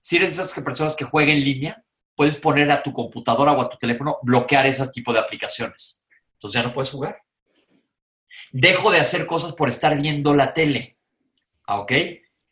si 0.00 0.16
eres 0.16 0.36
de 0.36 0.42
esas 0.42 0.62
personas 0.62 0.96
que 0.96 1.04
juegan 1.04 1.36
en 1.36 1.44
línea, 1.44 1.84
puedes 2.14 2.36
poner 2.36 2.70
a 2.70 2.82
tu 2.82 2.92
computadora 2.92 3.52
o 3.52 3.62
a 3.62 3.68
tu 3.68 3.76
teléfono 3.76 4.18
bloquear 4.22 4.66
ese 4.66 4.88
tipo 4.88 5.12
de 5.12 5.20
aplicaciones. 5.20 6.02
Entonces 6.34 6.60
ya 6.60 6.66
no 6.66 6.72
puedes 6.72 6.90
jugar. 6.90 7.22
Dejo 8.52 8.90
de 8.90 9.00
hacer 9.00 9.26
cosas 9.26 9.54
por 9.54 9.68
estar 9.68 9.96
viendo 9.96 10.34
la 10.34 10.52
tele. 10.52 10.98
Ah, 11.66 11.80
¿Ok? 11.80 11.92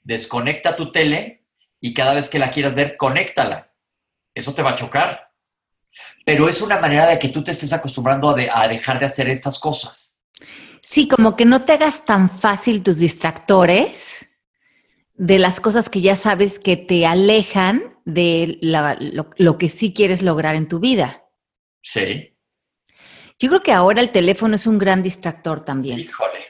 Desconecta 0.03 0.77
tu 0.77 0.93
tele 0.93 1.47
y 1.81 1.93
cada 1.95 2.15
vez 2.15 2.29
que 2.29 2.39
la 2.39 2.51
quieras 2.51 2.75
ver, 2.75 2.97
conéctala. 2.97 3.73
Eso 4.35 4.55
te 4.55 4.63
va 4.63 4.71
a 4.71 4.75
chocar 4.75 5.27
pero 6.25 6.49
es 6.49 6.61
una 6.63 6.79
manera 6.79 7.07
de 7.07 7.19
que 7.19 7.29
tú 7.29 7.43
te 7.43 7.51
estés 7.51 7.73
acostumbrando 7.73 8.31
a, 8.53 8.69
dejar 8.69 8.99
de 8.99 9.07
hacer 9.07 9.29
estas 9.29 9.59
cosas. 9.59 10.17
Sí, 10.83 11.09
como 11.09 11.37
que 11.37 11.45
no 11.45 11.65
te 11.65 11.73
hagas 11.73 12.05
tan 12.05 12.29
fácil 12.29 12.83
tus 12.83 12.99
distractores 12.99 14.26
de 15.17 15.39
las 15.39 15.61
cosas 15.61 15.89
que 15.89 16.01
ya 16.01 16.17
sabes 16.17 16.59
que 16.59 16.77
te 16.77 17.07
alejan 17.07 17.99
de 18.05 18.59
lo, 18.61 19.59
que 19.59 19.69
sí 19.69 19.93
quieres 19.93 20.23
lograr 20.23 20.55
en 20.55 20.69
tu 20.69 20.79
vida. 20.81 21.25
Sí. 21.83 22.37
Yo 23.39 23.49
creo 23.49 23.61
que 23.61 23.73
ahora 23.73 24.01
el 24.01 24.11
teléfono 24.11 24.57
es 24.57 24.67
un 24.67 24.79
gran 24.79 25.03
distractor 25.03 25.65
también. 25.65 25.99
Híjole, 25.99 26.41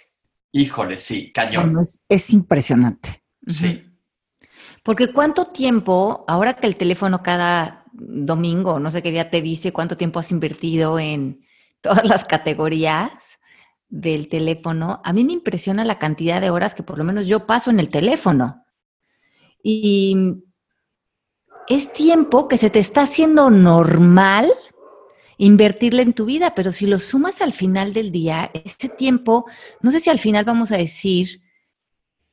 híjole, 0.52 0.98
sí, 0.98 1.32
cañón. 1.32 1.76
es 2.08 2.32
impresionante. 2.32 3.24
Sí. 3.46 3.82
Porque 4.82 5.12
cuánto 5.12 5.46
tiempo, 5.46 6.24
ahora 6.28 6.54
que 6.54 6.66
el 6.66 6.76
teléfono 6.76 7.22
cada 7.22 7.84
domingo, 7.92 8.78
no 8.78 8.90
sé 8.90 9.02
qué 9.02 9.10
día 9.10 9.30
te 9.30 9.42
dice 9.42 9.72
cuánto 9.72 9.96
tiempo 9.96 10.20
has 10.20 10.30
invertido 10.30 10.98
en 10.98 11.44
todas 11.80 12.06
las 12.06 12.24
categorías 12.24 13.10
del 13.88 14.28
teléfono, 14.28 15.00
a 15.04 15.12
mí 15.12 15.24
me 15.24 15.32
impresiona 15.32 15.84
la 15.84 15.98
cantidad 15.98 16.40
de 16.40 16.50
horas 16.50 16.74
que 16.74 16.82
por 16.82 16.98
lo 16.98 17.04
menos 17.04 17.26
yo 17.26 17.46
paso 17.46 17.70
en 17.70 17.80
el 17.80 17.88
teléfono. 17.88 18.64
Y 19.62 20.42
es 21.68 21.92
tiempo 21.92 22.48
que 22.48 22.58
se 22.58 22.70
te 22.70 22.78
está 22.78 23.02
haciendo 23.02 23.50
normal 23.50 24.52
invertirle 25.38 26.02
en 26.02 26.14
tu 26.14 26.24
vida, 26.24 26.54
pero 26.54 26.72
si 26.72 26.86
lo 26.86 26.98
sumas 26.98 27.42
al 27.42 27.52
final 27.52 27.92
del 27.92 28.10
día, 28.10 28.50
ese 28.54 28.88
tiempo, 28.88 29.46
no 29.80 29.90
sé 29.90 30.00
si 30.00 30.10
al 30.10 30.18
final 30.18 30.44
vamos 30.44 30.72
a 30.72 30.76
decir 30.76 31.42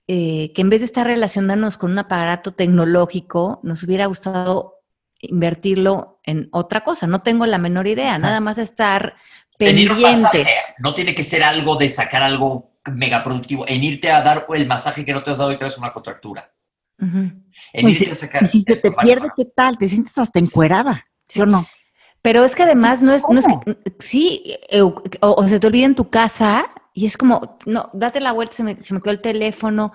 eh, 0.08 0.52
que 0.54 0.62
en 0.62 0.70
vez 0.70 0.82
de 0.82 0.86
estar 0.86 1.08
relacionándonos 1.08 1.78
con 1.78 1.92
un 1.92 2.00
aparato 2.00 2.54
tecnológico, 2.54 3.60
nos 3.64 3.84
hubiera 3.84 4.06
gustado 4.06 4.76
invertirlo 5.20 6.20
en 6.24 6.50
otra 6.52 6.84
cosa. 6.84 7.08
No 7.08 7.22
tengo 7.22 7.46
la 7.46 7.58
menor 7.58 7.88
idea, 7.88 8.18
nada 8.18 8.40
más 8.40 8.58
estar 8.58 9.16
pendiente. 9.64 10.46
No 10.80 10.94
tiene 10.94 11.16
que 11.16 11.24
ser 11.24 11.44
algo 11.44 11.76
de 11.76 11.90
sacar 11.90 12.24
algo 12.24 12.74
mega 12.92 13.24
productivo, 13.24 13.66
en 13.68 13.84
irte 13.84 14.12
a 14.12 14.22
dar 14.22 14.46
el 14.54 14.68
masaje 14.68 15.06
que 15.06 15.14
no 15.14 15.24
te 15.24 15.32
has 15.32 15.38
dado 15.38 15.52
y 15.52 15.58
traes 15.58 15.78
una 15.78 15.94
contractura. 15.94 16.52
En 17.00 17.44
pues 17.82 18.02
irte 18.02 18.14
a 18.14 18.16
sacar. 18.16 18.44
Y 18.44 18.48
si 18.48 18.64
te, 18.64 18.76
te 18.76 18.92
pierde, 18.92 19.30
¿qué 19.36 19.46
tal? 19.46 19.78
Te 19.78 19.90
sientes 19.90 20.18
hasta 20.18 20.40
encuerada, 20.40 21.06
¿sí 21.28 21.42
o 21.42 21.46
no? 21.46 21.68
Pero 22.22 22.46
es 22.46 22.56
que 22.56 22.64
además 22.64 23.04
no 23.04 23.14
es, 23.14 23.24
no 23.30 23.38
es 23.38 23.46
que, 23.46 23.78
sí, 24.00 24.56
o, 25.22 25.48
se 25.48 25.60
te 25.60 25.68
olvida 25.68 25.86
en 25.86 25.96
tu 25.96 26.10
casa 26.10 26.68
y 26.94 27.06
es 27.06 27.18
como, 27.18 27.58
no, 27.66 27.90
date 27.94 28.22
la 28.22 28.32
vuelta, 28.32 28.56
se 28.56 28.64
me, 28.64 28.78
se 28.78 28.94
me 28.94 29.02
quedó 29.02 29.12
el 29.12 29.22
teléfono, 29.22 29.92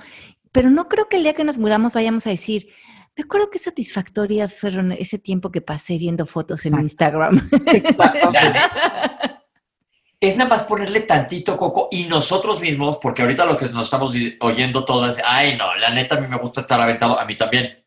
pero 0.53 0.69
no 0.69 0.89
creo 0.89 1.09
que 1.09 1.17
el 1.17 1.23
día 1.23 1.33
que 1.33 1.45
nos 1.45 1.57
muramos 1.57 1.95
vayamos 1.95 2.27
a 2.27 2.31
decir, 2.31 2.69
me 3.17 3.25
acuerdo 3.25 3.51
qué 3.51 3.59
satisfactoria 3.59 4.47
fueron 4.49 4.93
ese 4.93 5.19
tiempo 5.19 5.51
que 5.51 5.61
pasé 5.61 5.97
viendo 5.99 6.27
fotos 6.27 6.67
en 6.67 6.79
Instagram. 6.79 7.49
es 10.21 10.37
nada 10.37 10.51
más 10.51 10.65
ponerle 10.65 11.01
tantito 11.01 11.57
coco 11.57 11.89
y 11.91 12.05
nosotros 12.05 12.61
mismos, 12.61 12.99
porque 12.99 13.23
ahorita 13.23 13.45
lo 13.45 13.57
que 13.57 13.69
nos 13.69 13.87
estamos 13.87 14.13
oyendo 14.41 14.85
todas, 14.85 15.19
ay 15.25 15.57
no, 15.57 15.75
la 15.77 15.91
neta 15.91 16.17
a 16.17 16.21
mí 16.21 16.27
me 16.27 16.39
gusta 16.39 16.63
estar 16.63 16.81
aventado, 16.81 17.19
a 17.19 17.25
mí 17.25 17.37
también. 17.37 17.85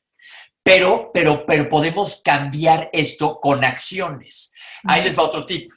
Pero, 0.64 1.10
pero, 1.14 1.46
pero 1.46 1.68
podemos 1.68 2.22
cambiar 2.24 2.90
esto 2.94 3.40
con 3.40 3.66
acciones. 3.66 4.54
Ahí 4.84 5.04
les 5.04 5.18
va 5.18 5.24
otro 5.24 5.46
tip. 5.46 5.72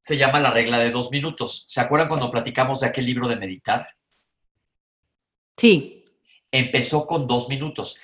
Se 0.00 0.16
llama 0.16 0.40
la 0.40 0.50
regla 0.50 0.78
de 0.78 0.90
dos 0.90 1.10
minutos. 1.10 1.64
¿Se 1.68 1.80
acuerdan 1.80 2.08
cuando 2.08 2.30
platicamos 2.30 2.80
de 2.80 2.88
aquel 2.88 3.06
libro 3.06 3.28
de 3.28 3.36
meditar? 3.36 3.88
Sí. 5.56 5.93
Empezó 6.56 7.04
con 7.04 7.26
dos 7.26 7.48
minutos. 7.48 7.98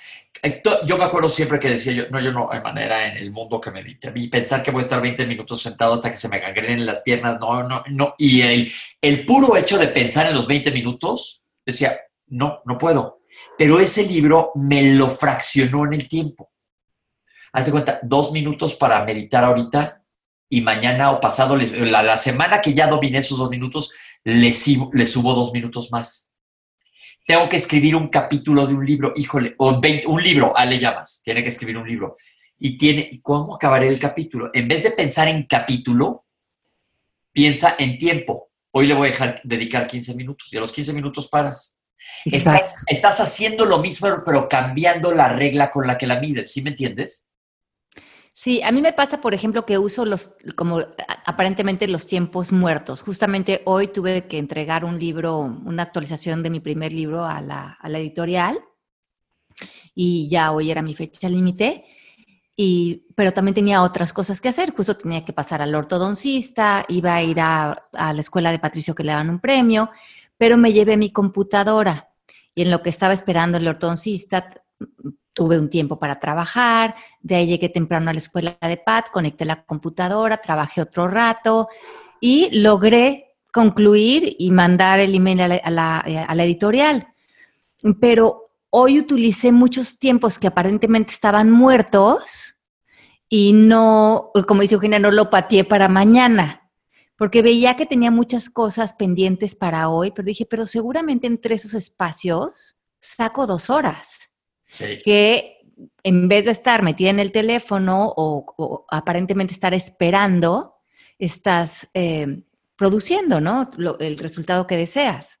Yo 0.85 0.97
me 0.97 1.05
acuerdo 1.05 1.29
siempre 1.29 1.57
que 1.57 1.69
decía 1.69 1.93
yo, 1.93 2.09
no, 2.09 2.19
yo 2.19 2.33
no 2.33 2.51
hay 2.51 2.59
manera 2.59 3.07
en 3.07 3.15
el 3.15 3.31
mundo 3.31 3.61
que 3.61 3.71
medite. 3.71 4.09
A 4.09 4.13
pensar 4.13 4.61
que 4.61 4.71
voy 4.71 4.81
a 4.81 4.83
estar 4.83 5.01
20 5.01 5.25
minutos 5.25 5.61
sentado 5.61 5.93
hasta 5.93 6.11
que 6.11 6.17
se 6.17 6.27
me 6.27 6.39
gangrenen 6.39 6.85
las 6.85 6.99
piernas, 6.99 7.39
no, 7.39 7.63
no, 7.63 7.81
no. 7.87 8.13
Y 8.17 8.41
el, 8.41 8.69
el 9.01 9.25
puro 9.25 9.55
hecho 9.55 9.77
de 9.77 9.87
pensar 9.87 10.25
en 10.27 10.33
los 10.33 10.47
20 10.47 10.69
minutos, 10.71 11.45
decía, 11.65 11.97
no, 12.27 12.61
no 12.65 12.77
puedo. 12.77 13.21
Pero 13.57 13.79
ese 13.79 14.05
libro 14.05 14.51
me 14.55 14.95
lo 14.95 15.09
fraccionó 15.09 15.85
en 15.85 15.93
el 15.93 16.09
tiempo. 16.09 16.51
Haz 17.53 17.67
de 17.67 17.71
cuenta, 17.71 17.99
dos 18.03 18.33
minutos 18.33 18.75
para 18.75 19.05
meditar 19.05 19.45
ahorita 19.45 20.03
y 20.49 20.59
mañana 20.59 21.11
o 21.11 21.21
pasado, 21.21 21.55
la, 21.55 22.03
la 22.03 22.17
semana 22.17 22.59
que 22.59 22.73
ya 22.73 22.87
dominé 22.87 23.19
esos 23.19 23.37
dos 23.37 23.49
minutos, 23.49 23.93
le 24.25 24.53
subo 24.53 25.33
dos 25.33 25.53
minutos 25.53 25.89
más 25.89 26.30
tengo 27.25 27.47
que 27.47 27.57
escribir 27.57 27.95
un 27.95 28.09
capítulo 28.09 28.65
de 28.65 28.73
un 28.73 28.85
libro, 28.85 29.13
híjole, 29.15 29.55
o 29.57 29.79
un 30.07 30.23
libro, 30.23 30.57
Ale 30.57 30.79
llamas, 30.79 31.21
tiene 31.23 31.43
que 31.43 31.49
escribir 31.49 31.77
un 31.77 31.87
libro. 31.87 32.15
Y 32.57 32.77
tiene, 32.77 33.19
¿cómo 33.21 33.55
acabaré 33.55 33.87
el 33.87 33.99
capítulo? 33.99 34.49
En 34.53 34.67
vez 34.67 34.83
de 34.83 34.91
pensar 34.91 35.27
en 35.27 35.43
capítulo, 35.43 36.25
piensa 37.31 37.75
en 37.77 37.97
tiempo. 37.97 38.51
Hoy 38.71 38.87
le 38.87 38.93
voy 38.93 39.09
a 39.09 39.11
dejar 39.11 39.41
dedicar 39.43 39.87
15 39.87 40.15
minutos 40.15 40.47
y 40.51 40.57
a 40.57 40.61
los 40.61 40.71
15 40.71 40.93
minutos 40.93 41.27
paras. 41.27 41.79
Estás, 42.25 42.83
estás, 42.87 43.19
haciendo 43.19 43.65
lo 43.65 43.79
mismo, 43.79 44.07
pero 44.25 44.49
cambiando 44.49 45.11
la 45.11 45.29
regla 45.29 45.69
con 45.69 45.85
la 45.85 45.97
que 45.97 46.07
la 46.07 46.19
mides, 46.19 46.51
¿sí 46.51 46.61
me 46.61 46.71
entiendes? 46.71 47.30
Sí, 48.43 48.59
a 48.63 48.71
mí 48.71 48.81
me 48.81 48.91
pasa, 48.91 49.21
por 49.21 49.35
ejemplo, 49.35 49.67
que 49.67 49.77
uso 49.77 50.03
los, 50.03 50.33
como 50.55 50.79
aparentemente 51.27 51.87
los 51.87 52.07
tiempos 52.07 52.51
muertos. 52.51 53.03
Justamente 53.03 53.61
hoy 53.65 53.89
tuve 53.89 54.27
que 54.27 54.39
entregar 54.39 54.83
un 54.83 54.97
libro, 54.97 55.37
una 55.37 55.83
actualización 55.83 56.41
de 56.41 56.49
mi 56.49 56.59
primer 56.59 56.91
libro 56.91 57.23
a 57.23 57.39
la, 57.39 57.77
editorial 57.83 58.59
y 59.93 60.27
ya 60.27 60.53
hoy 60.53 60.71
era 60.71 60.81
mi 60.81 60.95
fecha 60.95 61.29
límite. 61.29 61.85
y, 62.55 63.05
pero 63.15 63.31
también 63.31 63.53
tenía 63.53 63.83
otras 63.83 64.11
cosas 64.11 64.41
que 64.41 64.49
hacer. 64.49 64.73
Justo 64.73 64.97
tenía 64.97 65.23
que 65.23 65.33
pasar 65.33 65.61
al 65.61 65.75
ortodoncista, 65.75 66.83
iba 66.89 67.13
a 67.13 67.21
ir 67.21 67.39
a, 67.39 67.89
la 67.93 68.21
escuela 68.21 68.49
de 68.49 68.57
Patricio 68.57 68.95
que 68.95 69.03
le 69.03 69.11
daban 69.11 69.29
un 69.29 69.39
premio, 69.39 69.91
pero 70.35 70.57
me 70.57 70.73
llevé 70.73 70.97
mi 70.97 71.11
computadora 71.11 72.09
y 72.55 72.63
en 72.63 72.71
lo 72.71 72.81
que 72.81 72.89
estaba 72.89 73.13
esperando 73.13 73.59
el 73.59 73.67
ortodoncista 73.67 74.49
tuve 75.33 75.59
un 75.59 75.69
tiempo 75.69 75.97
para 75.97 76.19
trabajar, 76.19 76.95
de 77.21 77.35
ahí 77.35 77.47
llegué 77.47 77.69
temprano 77.69 78.09
a 78.09 78.13
la 78.13 78.19
escuela 78.19 78.57
de 78.61 78.77
Pat, 78.77 79.09
conecté 79.11 79.45
la 79.45 79.63
computadora, 79.63 80.41
trabajé 80.41 80.81
otro 80.81 81.07
rato 81.07 81.69
y 82.19 82.59
logré 82.59 83.35
concluir 83.51 84.35
y 84.39 84.51
mandar 84.51 84.99
el 84.99 85.15
email 85.15 85.41
a 85.41 85.47
la, 85.47 85.55
a 85.55 85.69
la, 85.69 85.97
a 85.99 86.35
la 86.35 86.43
editorial. 86.43 87.07
Pero 87.99 88.51
hoy 88.69 88.99
utilicé 88.99 89.51
muchos 89.51 89.99
tiempos 89.99 90.39
que 90.39 90.47
aparentemente 90.47 91.13
estaban 91.13 91.51
muertos 91.51 92.57
y 93.33 93.53
no, 93.53 94.31
como 94.45 94.61
dice 94.61 94.75
Eugenia, 94.75 94.99
no 94.99 95.09
lo 95.09 95.29
pateé 95.29 95.63
para 95.63 95.87
mañana, 95.87 96.69
porque 97.15 97.41
veía 97.41 97.77
que 97.77 97.85
tenía 97.85 98.11
muchas 98.11 98.49
cosas 98.49 98.91
pendientes 98.93 99.55
para 99.55 99.87
hoy, 99.87 100.11
pero 100.11 100.25
dije, 100.25 100.45
pero 100.45 100.67
seguramente 100.67 101.27
entre 101.27 101.55
esos 101.55 101.73
espacios 101.73 102.81
saco 102.99 103.47
dos 103.47 103.69
horas. 103.69 104.30
Sí. 104.71 104.97
Que 105.03 105.59
en 106.03 106.27
vez 106.27 106.45
de 106.45 106.51
estar 106.51 106.81
metida 106.81 107.09
en 107.09 107.19
el 107.19 107.31
teléfono 107.31 108.13
o, 108.15 108.45
o 108.57 108.85
aparentemente 108.89 109.53
estar 109.53 109.73
esperando, 109.73 110.75
estás 111.19 111.89
eh, 111.93 112.43
produciendo, 112.75 113.39
¿no? 113.41 113.69
Lo, 113.77 113.99
el 113.99 114.17
resultado 114.17 114.65
que 114.65 114.77
deseas. 114.77 115.39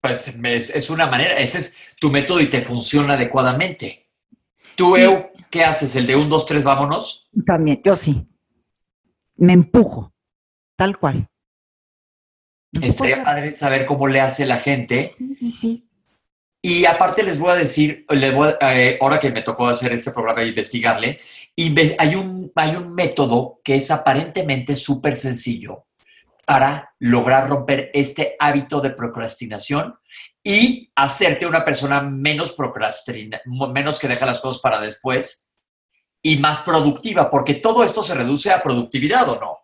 Pues 0.00 0.28
es, 0.28 0.70
es, 0.70 0.90
una 0.90 1.06
manera, 1.06 1.34
ese 1.34 1.58
es 1.58 1.94
tu 1.98 2.10
método 2.10 2.40
y 2.40 2.50
te 2.50 2.64
funciona 2.64 3.14
adecuadamente. 3.14 4.08
¿Tú, 4.76 4.94
Sí. 4.96 5.02
Eu, 5.02 5.30
qué 5.50 5.64
haces? 5.64 5.96
¿El 5.96 6.06
de 6.06 6.16
un, 6.16 6.28
dos, 6.28 6.46
tres, 6.46 6.64
vámonos? 6.64 7.28
También, 7.46 7.80
yo 7.84 7.94
sí. 7.96 8.26
Me 9.36 9.52
empujo, 9.52 10.14
tal 10.76 10.98
cual. 10.98 11.28
Me 12.72 12.86
Estaría 12.86 13.22
padre 13.22 13.52
saber 13.52 13.84
cómo 13.86 14.06
le 14.06 14.20
hace 14.20 14.46
la 14.46 14.58
gente. 14.58 15.06
Sí, 15.06 15.34
sí, 15.34 15.50
sí. 15.50 15.88
Y 16.64 16.84
aparte 16.86 17.24
les 17.24 17.38
voy 17.40 17.50
a 17.50 17.56
decir, 17.56 18.06
les 18.08 18.32
voy 18.32 18.54
a- 18.60 18.78
eh, 18.78 18.96
ahora 19.00 19.18
que 19.18 19.32
me 19.32 19.42
tocó 19.42 19.66
hacer 19.66 19.92
este 19.92 20.12
programa 20.12 20.42
e 20.42 20.48
investigarle, 20.48 21.18
inve- 21.56 21.96
hay, 21.98 22.14
un, 22.14 22.52
hay 22.54 22.76
un 22.76 22.94
método 22.94 23.60
que 23.64 23.74
es 23.74 23.90
aparentemente 23.90 24.76
súper 24.76 25.16
sencillo 25.16 25.86
para 26.46 26.94
lograr 27.00 27.48
romper 27.48 27.90
este 27.92 28.36
hábito 28.38 28.80
de 28.80 28.90
procrastinación 28.90 29.96
y 30.44 30.90
hacerte 30.94 31.46
una 31.46 31.64
persona 31.64 32.00
menos 32.00 32.52
procrastina, 32.52 33.40
menos 33.44 33.98
que 33.98 34.08
deja 34.08 34.26
las 34.26 34.40
cosas 34.40 34.60
para 34.62 34.80
después 34.80 35.48
y 36.22 36.36
más 36.36 36.58
productiva, 36.60 37.28
porque 37.28 37.54
todo 37.54 37.82
esto 37.82 38.04
se 38.04 38.14
reduce 38.14 38.52
a 38.52 38.62
productividad, 38.62 39.28
¿o 39.28 39.40
no? 39.40 39.58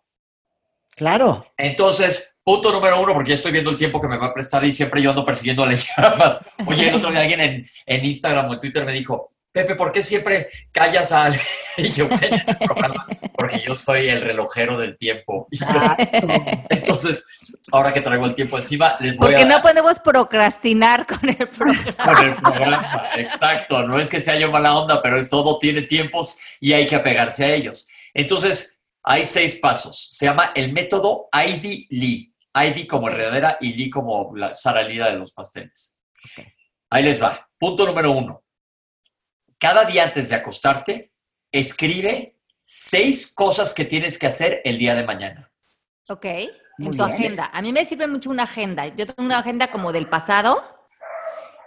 Claro. 0.95 1.45
Entonces, 1.55 2.37
punto 2.49 2.71
número 2.71 2.99
uno, 2.99 3.13
porque 3.13 3.29
ya 3.29 3.35
estoy 3.35 3.51
viendo 3.51 3.69
el 3.69 3.75
tiempo 3.77 4.01
que 4.01 4.07
me 4.07 4.17
va 4.17 4.25
a 4.27 4.33
prestar 4.33 4.63
y 4.65 4.73
siempre 4.73 5.03
yo 5.03 5.11
ando 5.11 5.23
persiguiendo 5.23 5.61
a 5.63 5.67
las 5.67 5.87
llamas. 5.97 6.39
Oye, 6.65 6.89
el 6.89 6.95
otro 6.95 7.11
día 7.11 7.21
alguien 7.21 7.41
en, 7.41 7.69
en 7.85 8.05
Instagram 8.05 8.49
o 8.49 8.53
en 8.55 8.59
Twitter 8.59 8.85
me 8.85 8.91
dijo, 8.91 9.29
Pepe, 9.51 9.75
¿por 9.75 9.91
qué 9.91 10.01
siempre 10.01 10.49
callas 10.71 11.11
al... 11.11 11.39
Y 11.77 11.89
yo, 11.91 12.07
"Ven 12.09 12.33
en 12.33 12.43
el 12.49 12.57
programa, 12.57 13.05
porque 13.35 13.59
yo 13.65 13.75
soy 13.75 14.09
el 14.09 14.21
relojero 14.21 14.77
del 14.79 14.97
tiempo. 14.97 15.45
Entonces, 16.69 17.25
ahora 17.71 17.93
que 17.93 18.01
traigo 18.01 18.25
el 18.25 18.33
tiempo 18.35 18.57
encima, 18.57 18.95
les 18.99 19.15
voy 19.15 19.27
Porque 19.33 19.43
a 19.43 19.45
no 19.45 19.61
podemos 19.61 19.99
procrastinar 19.99 21.05
con 21.05 21.29
el 21.29 21.47
programa. 21.47 22.03
con 22.03 22.27
el 22.27 22.35
programa. 22.35 23.03
Exacto, 23.15 23.83
no 23.87 23.99
es 23.99 24.09
que 24.09 24.19
sea 24.19 24.37
yo 24.37 24.51
mala 24.51 24.75
onda, 24.77 25.01
pero 25.01 25.25
todo 25.29 25.57
tiene 25.59 25.83
tiempos 25.83 26.35
y 26.59 26.73
hay 26.73 26.85
que 26.87 26.95
apegarse 26.95 27.45
a 27.45 27.53
ellos. 27.53 27.87
Entonces, 28.13 28.81
hay 29.03 29.23
seis 29.23 29.55
pasos. 29.55 30.09
Se 30.11 30.25
llama 30.25 30.51
el 30.55 30.73
método 30.73 31.29
Ivy 31.31 31.87
Lee. 31.91 32.28
Ivy 32.55 32.87
como 32.87 33.05
Ok. 33.07 33.11
enredadera 33.13 33.57
y 33.61 33.73
Lee 33.73 33.89
como 33.89 34.35
la 34.35 34.55
Sara 34.55 34.81
Lida 34.83 35.09
de 35.09 35.17
los 35.17 35.31
pasteles. 35.33 35.97
Ahí 36.89 37.03
les 37.03 37.21
va. 37.21 37.47
Punto 37.57 37.85
número 37.85 38.11
uno. 38.11 38.43
Cada 39.57 39.85
día 39.85 40.03
antes 40.05 40.29
de 40.29 40.35
acostarte, 40.35 41.11
escribe 41.51 42.37
seis 42.61 43.33
cosas 43.33 43.73
que 43.73 43.85
tienes 43.85 44.17
que 44.17 44.27
hacer 44.27 44.61
el 44.63 44.77
día 44.77 44.95
de 44.95 45.03
mañana. 45.03 45.51
Ok, 46.07 46.25
en 46.25 46.49
Muy 46.77 46.97
tu 46.97 47.03
bien. 47.05 47.15
agenda. 47.15 47.49
A 47.53 47.61
mí 47.61 47.71
me 47.73 47.85
sirve 47.85 48.07
mucho 48.07 48.29
una 48.29 48.43
agenda. 48.43 48.87
Yo 48.87 49.05
tengo 49.05 49.23
una 49.25 49.39
agenda 49.39 49.69
como 49.71 49.91
del 49.91 50.07
pasado 50.07 50.63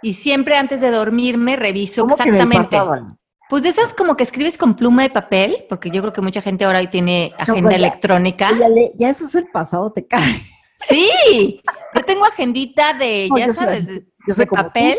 y 0.01 0.13
siempre 0.13 0.57
antes 0.57 0.81
de 0.81 0.91
dormirme 0.91 1.55
reviso 1.55 2.01
¿Cómo 2.03 2.17
que 2.17 2.23
del 2.23 2.33
exactamente. 2.35 2.63
pasado, 2.69 2.93
Ana? 2.93 3.17
Pues 3.49 3.63
de 3.63 3.69
esas 3.69 3.93
como 3.93 4.17
que 4.17 4.23
escribes 4.23 4.57
con 4.57 4.75
pluma 4.75 5.03
de 5.03 5.09
papel, 5.11 5.65
porque 5.69 5.91
yo 5.91 6.01
creo 6.01 6.13
que 6.13 6.21
mucha 6.21 6.41
gente 6.41 6.65
ahora 6.65 6.79
hoy 6.79 6.87
tiene 6.87 7.33
agenda 7.37 7.61
pues 7.69 7.71
ya- 7.79 7.87
electrónica. 7.87 8.49
Ya, 8.57 8.67
ya 8.95 9.09
eso 9.09 9.25
es 9.25 9.35
el 9.35 9.47
pasado, 9.47 9.91
te 9.93 10.07
cae. 10.07 10.41
Sí, 10.87 11.61
yo 11.95 12.05
tengo 12.05 12.25
agendita 12.25 12.93
de, 12.93 13.27
No, 13.29 13.37
ya 13.37 13.47
yo 13.47 13.53
sabes, 13.53 13.85
de, 13.85 14.05
yo 14.27 14.33
soy 14.33 14.45
de 14.45 14.47
como 14.47 14.63
tú. 14.63 14.67
papel 14.69 14.97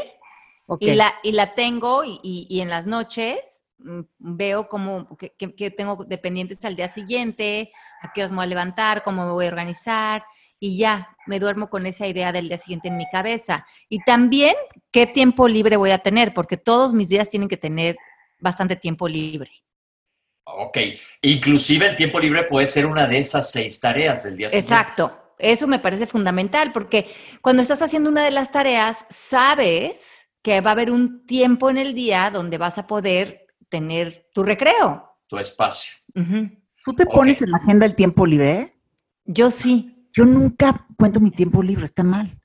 y, 0.80 0.94
la, 0.94 1.14
y 1.22 1.32
la 1.32 1.54
tengo 1.54 2.04
y, 2.04 2.18
y- 2.22 2.46
y 2.48 2.60
en 2.60 2.68
las 2.70 2.86
noches 2.86 3.64
mm, 3.78 4.00
veo 4.18 4.68
cómo, 4.68 5.16
qué, 5.18 5.34
qué- 5.38 5.54
qué 5.54 5.70
tengo 5.70 6.04
de 6.04 6.18
pendientes 6.18 6.64
al 6.64 6.76
día 6.76 6.88
siguiente, 6.92 7.72
a 8.02 8.12
qué 8.12 8.22
horas 8.22 8.30
me 8.30 8.36
voy 8.36 8.44
a 8.44 8.48
levantar, 8.48 9.02
cómo 9.02 9.24
me 9.26 9.32
voy 9.32 9.44
a 9.46 9.48
organizar 9.48 10.24
y 10.58 10.78
ya 10.78 11.14
me 11.26 11.38
duermo 11.40 11.68
con 11.68 11.84
esa 11.86 12.06
idea 12.06 12.32
del 12.32 12.48
día 12.48 12.56
siguiente 12.58 12.88
en 12.88 12.96
mi 12.96 13.06
cabeza. 13.10 13.66
Y 13.90 13.98
también 14.04 14.54
qué 14.90 15.06
tiempo 15.06 15.46
libre 15.48 15.76
voy 15.76 15.90
a 15.90 15.98
tener, 15.98 16.32
porque 16.32 16.56
todos 16.56 16.92
mis 16.94 17.08
días 17.10 17.28
tienen 17.28 17.48
que 17.48 17.56
tener 17.58 17.96
bastante 18.40 18.76
tiempo 18.76 19.06
libre. 19.08 19.50
Ok. 20.46 20.78
Inclusive 21.22 21.88
el 21.88 21.96
tiempo 21.96 22.20
libre 22.20 22.44
puede 22.44 22.66
ser 22.66 22.86
una 22.86 23.06
de 23.06 23.18
esas 23.18 23.50
seis 23.50 23.80
tareas 23.80 24.24
del 24.24 24.36
día 24.36 24.50
siguiente. 24.50 24.72
Exacto. 24.74 25.20
Eso 25.44 25.66
me 25.66 25.78
parece 25.78 26.06
fundamental 26.06 26.72
porque 26.72 27.08
cuando 27.42 27.62
estás 27.62 27.82
haciendo 27.82 28.08
una 28.08 28.24
de 28.24 28.30
las 28.30 28.50
tareas, 28.50 29.04
sabes 29.10 30.28
que 30.42 30.60
va 30.60 30.70
a 30.70 30.72
haber 30.72 30.90
un 30.90 31.26
tiempo 31.26 31.70
en 31.70 31.78
el 31.78 31.94
día 31.94 32.30
donde 32.30 32.58
vas 32.58 32.78
a 32.78 32.86
poder 32.86 33.46
tener 33.68 34.28
tu 34.32 34.42
recreo. 34.42 35.18
Tu 35.26 35.36
espacio. 35.38 35.92
¿Tú 36.82 36.94
te 36.94 37.06
pones 37.06 37.42
en 37.42 37.50
la 37.50 37.58
agenda 37.58 37.86
el 37.86 37.94
tiempo 37.94 38.26
libre? 38.26 38.78
Yo 39.24 39.50
sí. 39.50 40.08
Yo 40.12 40.24
nunca 40.24 40.86
cuento 40.96 41.20
mi 41.20 41.30
tiempo 41.30 41.62
libre, 41.62 41.84
está 41.84 42.02
mal. 42.02 42.40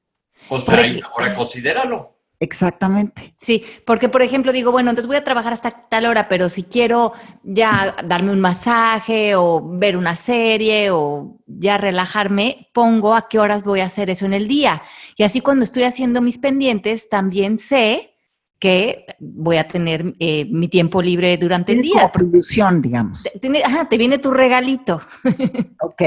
Pues 0.48 0.68
ahora 0.68 1.34
considéralo. 1.36 2.19
Exactamente. 2.42 3.36
Sí, 3.40 3.66
porque 3.86 4.08
por 4.08 4.22
ejemplo 4.22 4.54
digo, 4.54 4.72
bueno, 4.72 4.90
entonces 4.92 5.08
voy 5.08 5.18
a 5.18 5.24
trabajar 5.26 5.52
hasta 5.52 5.88
tal 5.90 6.06
hora, 6.06 6.30
pero 6.30 6.48
si 6.48 6.64
quiero 6.64 7.12
ya 7.44 7.98
darme 8.06 8.32
un 8.32 8.40
masaje 8.40 9.36
o 9.36 9.62
ver 9.78 9.98
una 9.98 10.16
serie 10.16 10.90
o 10.92 11.38
ya 11.46 11.78
relajarme, 11.78 12.70
pongo 12.74 13.14
a 13.14 13.28
qué 13.28 13.40
horas 13.40 13.64
voy 13.64 13.82
a 13.82 13.86
hacer 13.88 14.10
eso 14.10 14.26
en 14.26 14.34
el 14.34 14.48
día. 14.48 14.82
Y 15.18 15.24
así 15.24 15.42
cuando 15.42 15.66
estoy 15.66 15.84
haciendo 15.84 16.22
mis 16.22 16.38
pendientes, 16.38 17.10
también 17.10 17.60
sé 17.60 18.14
que 18.58 19.06
voy 19.20 19.58
a 19.58 19.68
tener 19.68 20.14
eh, 20.20 20.46
mi 20.50 20.68
tiempo 20.68 21.02
libre 21.02 21.38
durante 21.38 21.72
el 21.74 21.82
día. 21.82 21.94
como 22.02 22.12
producción, 22.12 22.82
digamos. 22.82 23.24
Te, 23.24 23.40
tiene- 23.40 23.64
ajá, 23.64 23.88
te 23.90 23.98
viene 23.98 24.18
tu 24.18 24.32
regalito. 24.32 25.02
Ok. 25.82 26.02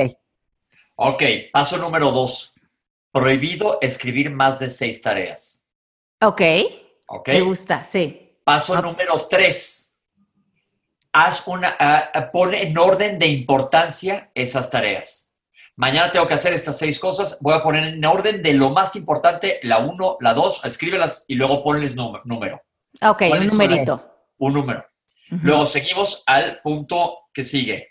Ok, 0.97 1.23
paso 1.53 1.79
número 1.79 2.11
dos. 2.11 2.55
Prohibido 3.11 3.79
escribir 3.81 4.31
más 4.31 4.59
de 4.61 4.69
seis 4.69 5.01
tareas. 5.03 5.62
Ok, 6.23 6.43
Ok. 7.07 7.29
me 7.29 7.41
gusta, 7.41 7.85
sí. 7.85 8.39
Paso 8.45 8.81
número 8.81 9.27
tres. 9.29 9.95
Haz 11.13 11.47
una, 11.47 11.77
pon 12.33 12.55
en 12.55 12.77
orden 12.79 13.19
de 13.19 13.27
importancia 13.27 14.31
esas 14.35 14.71
tareas. 14.71 15.31
Mañana 15.77 16.11
tengo 16.13 16.27
que 16.27 16.35
hacer 16.35 16.53
estas 16.53 16.79
seis 16.79 16.99
cosas. 16.99 17.39
Voy 17.41 17.55
a 17.55 17.63
poner 17.63 17.85
en 17.85 18.05
orden 18.05 18.43
de 18.43 18.55
lo 18.55 18.71
más 18.71 18.95
importante, 18.97 19.59
la 19.63 19.79
uno, 19.79 20.17
la 20.21 20.33
dos, 20.33 20.65
escríbelas 20.65 21.25
y 21.29 21.35
luego 21.35 21.63
ponles 21.63 21.97
número. 21.97 22.63
Ok, 23.03 23.23
¿Cuál 23.29 23.41
un 23.43 23.47
numerito. 23.49 24.15
un 24.39 24.55
número. 24.55 24.87
Ujú. 25.31 25.41
Luego 25.45 25.67
seguimos 25.67 26.23
al 26.27 26.61
punto 26.61 27.21
que 27.33 27.43
sigue. 27.45 27.89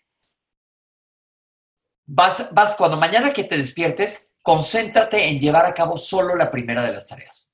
Vas, 2.06 2.54
vas, 2.54 2.76
cuando 2.76 2.98
mañana 2.98 3.32
que 3.32 3.44
te 3.44 3.58
despiertes, 3.58 4.32
concéntrate 4.42 5.28
en 5.28 5.40
llevar 5.40 5.66
a 5.66 5.74
cabo 5.74 5.98
solo 5.98 6.36
la 6.36 6.50
primera 6.52 6.82
de 6.82 6.92
las 6.92 7.08
tareas. 7.08 7.51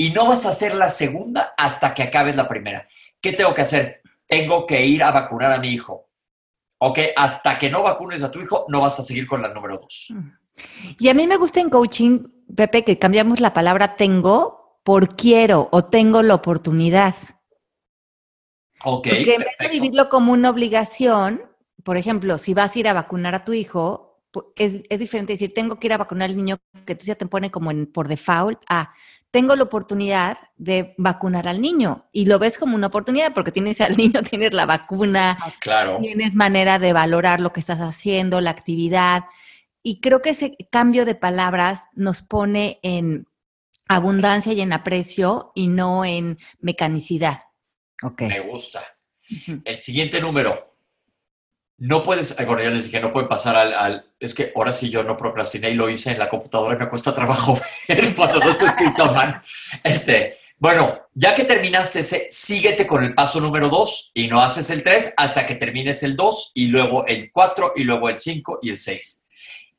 Y 0.00 0.08
no 0.12 0.26
vas 0.26 0.46
a 0.46 0.48
hacer 0.48 0.74
la 0.74 0.88
segunda 0.88 1.52
hasta 1.58 1.92
que 1.92 2.02
acabes 2.02 2.34
la 2.34 2.48
primera. 2.48 2.88
¿Qué 3.20 3.34
tengo 3.34 3.52
que 3.52 3.60
hacer? 3.60 4.00
Tengo 4.26 4.64
que 4.64 4.86
ir 4.86 5.02
a 5.02 5.10
vacunar 5.10 5.52
a 5.52 5.58
mi 5.58 5.68
hijo. 5.68 6.08
Ok, 6.78 7.00
hasta 7.14 7.58
que 7.58 7.68
no 7.68 7.82
vacunes 7.82 8.22
a 8.22 8.30
tu 8.30 8.40
hijo, 8.40 8.64
no 8.68 8.80
vas 8.80 8.98
a 8.98 9.02
seguir 9.02 9.26
con 9.26 9.42
la 9.42 9.52
número 9.52 9.76
dos. 9.76 10.10
Y 10.98 11.10
a 11.10 11.12
mí 11.12 11.26
me 11.26 11.36
gusta 11.36 11.60
en 11.60 11.68
coaching, 11.68 12.20
Pepe, 12.56 12.82
que 12.82 12.98
cambiamos 12.98 13.40
la 13.40 13.52
palabra 13.52 13.94
tengo 13.96 14.80
por 14.84 15.16
quiero 15.16 15.68
o 15.70 15.84
tengo 15.84 16.22
la 16.22 16.36
oportunidad. 16.36 17.14
Ok, 18.82 19.06
Porque 19.06 19.34
en 19.34 19.42
vez 19.42 19.56
de 19.60 19.68
vivirlo 19.68 20.08
como 20.08 20.32
una 20.32 20.48
obligación, 20.48 21.42
por 21.84 21.98
ejemplo, 21.98 22.38
si 22.38 22.54
vas 22.54 22.74
a 22.74 22.78
ir 22.78 22.88
a 22.88 22.94
vacunar 22.94 23.34
a 23.34 23.44
tu 23.44 23.52
hijo, 23.52 24.22
es, 24.56 24.80
es, 24.88 24.98
diferente 24.98 25.34
decir, 25.34 25.52
tengo 25.52 25.78
que 25.78 25.88
ir 25.88 25.92
a 25.92 25.98
vacunar 25.98 26.30
al 26.30 26.36
niño, 26.36 26.56
que 26.86 26.94
tú 26.94 27.04
ya 27.04 27.16
te 27.16 27.26
pone 27.26 27.50
como 27.50 27.70
en, 27.70 27.84
por 27.84 28.08
default, 28.08 28.62
a 28.66 28.88
tengo 29.30 29.54
la 29.54 29.64
oportunidad 29.64 30.38
de 30.56 30.94
vacunar 30.98 31.48
al 31.48 31.60
niño 31.60 32.08
y 32.12 32.26
lo 32.26 32.38
ves 32.38 32.58
como 32.58 32.74
una 32.74 32.88
oportunidad 32.88 33.32
porque 33.32 33.52
tienes 33.52 33.80
al 33.80 33.96
niño, 33.96 34.22
tienes 34.22 34.52
la 34.52 34.66
vacuna, 34.66 35.38
claro. 35.60 35.98
tienes 36.00 36.34
manera 36.34 36.78
de 36.78 36.92
valorar 36.92 37.40
lo 37.40 37.52
que 37.52 37.60
estás 37.60 37.80
haciendo, 37.80 38.40
la 38.40 38.50
actividad. 38.50 39.24
Y 39.82 40.00
creo 40.00 40.20
que 40.20 40.30
ese 40.30 40.56
cambio 40.70 41.04
de 41.04 41.14
palabras 41.14 41.86
nos 41.94 42.22
pone 42.22 42.80
en 42.82 43.26
abundancia 43.88 44.52
y 44.52 44.60
en 44.60 44.72
aprecio 44.72 45.52
y 45.54 45.68
no 45.68 46.04
en 46.04 46.38
mecanicidad. 46.58 47.44
Okay. 48.02 48.28
Me 48.28 48.40
gusta. 48.40 48.82
El 49.64 49.78
siguiente 49.78 50.20
número. 50.20 50.69
No 51.80 52.02
puedes, 52.02 52.36
bueno, 52.36 52.62
ya 52.62 52.70
les 52.70 52.84
dije, 52.84 53.00
no 53.00 53.10
pueden 53.10 53.28
pasar 53.28 53.56
al, 53.56 54.04
es 54.18 54.34
que 54.34 54.52
ahora 54.54 54.70
sí 54.72 54.90
yo 54.90 55.02
no 55.02 55.16
procrastiné 55.16 55.70
y 55.70 55.74
lo 55.74 55.88
hice 55.88 56.10
en 56.10 56.18
la 56.18 56.28
computadora 56.28 56.76
y 56.76 56.78
me 56.78 56.90
cuesta 56.90 57.14
trabajo 57.14 57.58
ver 57.88 58.14
cuando 58.14 58.38
no 58.38 58.50
está 58.50 58.68
escrito 58.68 59.04
a 59.04 59.12
mano. 59.12 59.40
Este, 59.82 60.36
bueno, 60.58 61.08
ya 61.14 61.34
que 61.34 61.44
terminaste 61.44 62.00
ese, 62.00 62.28
síguete 62.30 62.86
con 62.86 63.02
el 63.02 63.14
paso 63.14 63.40
número 63.40 63.70
dos 63.70 64.10
y 64.12 64.28
no 64.28 64.42
haces 64.42 64.68
el 64.68 64.82
tres 64.82 65.14
hasta 65.16 65.46
que 65.46 65.54
termines 65.54 66.02
el 66.02 66.16
dos 66.16 66.52
y 66.52 66.66
luego 66.66 67.06
el 67.06 67.32
cuatro 67.32 67.72
y 67.74 67.84
luego 67.84 68.10
el 68.10 68.18
cinco 68.18 68.58
y 68.60 68.68
el 68.68 68.76
seis. 68.76 69.24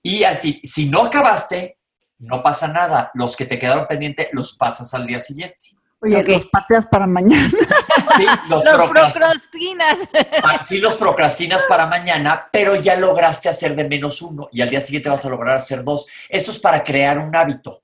Y 0.01 0.23
al 0.23 0.37
fin, 0.37 0.59
si 0.63 0.85
no 0.89 1.03
acabaste, 1.03 1.77
no 2.17 2.41
pasa 2.41 2.67
nada. 2.67 3.11
Los 3.13 3.35
que 3.35 3.45
te 3.45 3.59
quedaron 3.59 3.85
pendientes 3.85 4.29
los 4.31 4.55
pasas 4.57 4.91
al 4.95 5.05
día 5.05 5.19
siguiente. 5.19 5.67
Oye, 6.01 6.23
los 6.23 6.45
pateas 6.45 6.87
para 6.87 7.05
mañana. 7.05 7.51
Sí, 8.17 8.25
los, 8.49 8.63
procrastinas. 8.63 9.97
Ah, 10.43 10.63
sí, 10.65 10.77
los 10.79 10.95
procrastinas 10.95 11.63
para 11.63 11.85
mañana, 11.85 12.49
pero 12.51 12.75
ya 12.75 12.95
lograste 12.95 13.49
hacer 13.49 13.75
de 13.75 13.87
menos 13.87 14.21
uno 14.21 14.49
y 14.51 14.61
al 14.61 14.69
día 14.69 14.81
siguiente 14.81 15.09
vas 15.09 15.25
a 15.25 15.29
lograr 15.29 15.55
hacer 15.55 15.83
dos. 15.83 16.07
Esto 16.29 16.51
es 16.51 16.59
para 16.59 16.83
crear 16.83 17.19
un 17.19 17.35
hábito. 17.35 17.83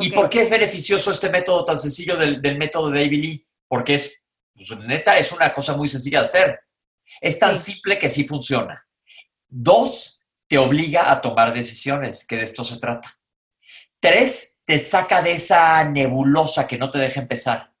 ¿Y 0.00 0.10
por 0.10 0.28
qué 0.30 0.42
es 0.42 0.50
beneficioso 0.50 1.10
este 1.10 1.30
método 1.30 1.64
tan 1.64 1.78
sencillo 1.78 2.16
del, 2.16 2.58
método 2.58 2.90
de 2.90 3.00
David 3.00 3.22
Lee? 3.22 3.46
Porque 3.66 3.96
es, 3.96 4.24
pues, 4.54 4.78
neta, 4.78 5.18
es 5.18 5.32
una 5.32 5.52
cosa 5.52 5.76
muy 5.76 5.88
sencilla 5.88 6.20
de 6.20 6.26
hacer. 6.26 6.60
Es 7.20 7.38
tan 7.38 7.56
simple 7.56 7.98
que 7.98 8.10
sí 8.10 8.24
funciona. 8.24 8.86
Dos, 9.48 10.20
te 10.46 10.58
obliga 10.58 11.10
a 11.10 11.20
tomar 11.20 11.52
decisiones, 11.52 12.26
que 12.26 12.36
de 12.36 12.44
esto 12.44 12.64
se 12.64 12.78
trata. 12.78 13.18
Tres, 14.00 14.58
te 14.64 14.78
saca 14.78 15.22
de 15.22 15.32
esa 15.32 15.82
nebulosa 15.84 16.66
que 16.66 16.78
no 16.78 16.90
te 16.90 16.98
deja 16.98 17.20
empezar. 17.20 17.73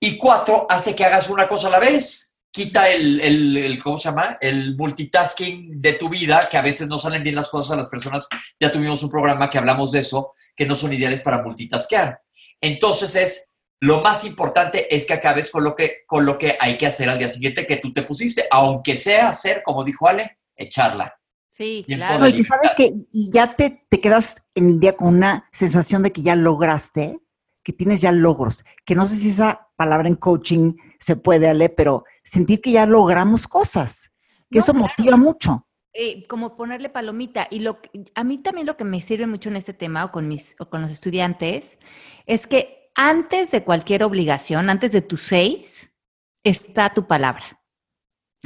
Y 0.00 0.16
cuatro, 0.16 0.66
hace 0.68 0.94
que 0.94 1.04
hagas 1.04 1.28
una 1.28 1.46
cosa 1.46 1.68
a 1.68 1.72
la 1.72 1.78
vez. 1.78 2.34
Quita 2.50 2.88
el, 2.88 3.20
el, 3.20 3.80
¿cómo 3.82 3.98
se 3.98 4.08
llama? 4.08 4.38
El 4.40 4.74
multitasking 4.76 5.80
de 5.80 5.92
tu 5.92 6.08
vida, 6.08 6.48
que 6.50 6.56
a 6.56 6.62
veces 6.62 6.88
no 6.88 6.98
salen 6.98 7.22
bien 7.22 7.36
las 7.36 7.48
cosas 7.48 7.72
a 7.72 7.76
las 7.76 7.88
personas. 7.88 8.26
Ya 8.58 8.72
tuvimos 8.72 9.02
un 9.02 9.10
programa 9.10 9.50
que 9.50 9.58
hablamos 9.58 9.92
de 9.92 10.00
eso, 10.00 10.32
que 10.56 10.66
no 10.66 10.74
son 10.74 10.92
ideales 10.92 11.20
para 11.20 11.42
multitaskear. 11.42 12.22
Entonces 12.60 13.14
es, 13.14 13.50
lo 13.80 14.00
más 14.00 14.24
importante 14.24 14.94
es 14.94 15.06
que 15.06 15.12
acabes 15.12 15.50
con 15.50 15.64
lo 15.64 15.76
que, 15.76 15.98
con 16.06 16.24
lo 16.24 16.38
que 16.38 16.56
hay 16.58 16.76
que 16.76 16.86
hacer 16.86 17.08
al 17.08 17.18
día 17.18 17.28
siguiente 17.28 17.66
que 17.66 17.76
tú 17.76 17.92
te 17.92 18.02
pusiste, 18.02 18.44
aunque 18.50 18.96
sea 18.96 19.28
hacer, 19.28 19.62
como 19.62 19.84
dijo 19.84 20.08
Ale, 20.08 20.38
echarla. 20.56 21.14
Sí, 21.50 21.84
claro. 21.86 22.26
y 22.26 22.42
sabes 22.42 22.70
que 22.74 22.90
ya 23.12 23.54
te, 23.54 23.84
te, 23.88 24.00
quedas 24.00 24.46
en 24.54 24.66
el 24.66 24.80
día 24.80 24.96
con 24.96 25.08
una 25.08 25.48
sensación 25.52 26.02
de 26.02 26.10
que 26.10 26.22
ya 26.22 26.34
lograste, 26.34 27.20
que 27.62 27.72
tienes 27.72 28.00
ya 28.00 28.12
logros, 28.12 28.64
que 28.84 28.94
no 28.94 29.06
sé 29.06 29.16
si 29.16 29.30
esa 29.30 29.68
palabra 29.76 30.08
en 30.08 30.16
coaching 30.16 30.74
se 30.98 31.16
puede, 31.16 31.48
Ale, 31.48 31.68
pero 31.68 32.04
sentir 32.22 32.60
que 32.60 32.72
ya 32.72 32.86
logramos 32.86 33.46
cosas, 33.46 34.12
que 34.50 34.58
eso 34.58 34.74
motiva 34.74 35.16
mucho. 35.16 35.66
Eh, 35.92 36.26
como 36.28 36.56
ponerle 36.56 36.88
palomita. 36.88 37.48
Y 37.50 37.60
lo, 37.60 37.80
a 38.14 38.24
mí 38.24 38.38
también 38.38 38.66
lo 38.66 38.76
que 38.76 38.84
me 38.84 39.00
sirve 39.00 39.26
mucho 39.26 39.48
en 39.48 39.56
este 39.56 39.74
tema 39.74 40.04
o 40.04 40.12
con, 40.12 40.28
mis, 40.28 40.54
o 40.60 40.70
con 40.70 40.82
los 40.82 40.90
estudiantes 40.90 41.78
es 42.26 42.46
que 42.46 42.90
antes 42.94 43.50
de 43.50 43.64
cualquier 43.64 44.04
obligación, 44.04 44.70
antes 44.70 44.92
de 44.92 45.02
tus 45.02 45.22
seis, 45.22 45.98
está 46.44 46.94
tu 46.94 47.06
palabra. 47.06 47.60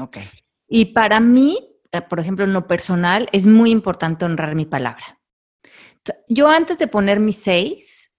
Ok. 0.01 0.19
Y 0.69 0.87
para 0.87 1.21
mí, 1.21 1.59
eh, 1.93 2.01
por 2.01 2.19
ejemplo, 2.19 2.45
en 2.45 2.55
lo 2.55 2.67
personal, 2.67 3.29
es 3.33 3.47
muy 3.47 3.71
importante 3.71 4.25
honrar 4.25 4.55
mi 4.55 4.65
palabra. 4.65 5.21
Yo 6.29 6.49
antes 6.49 6.79
de 6.79 6.87
poner 6.87 7.21
mis 7.21 7.37
seis, 7.37 8.14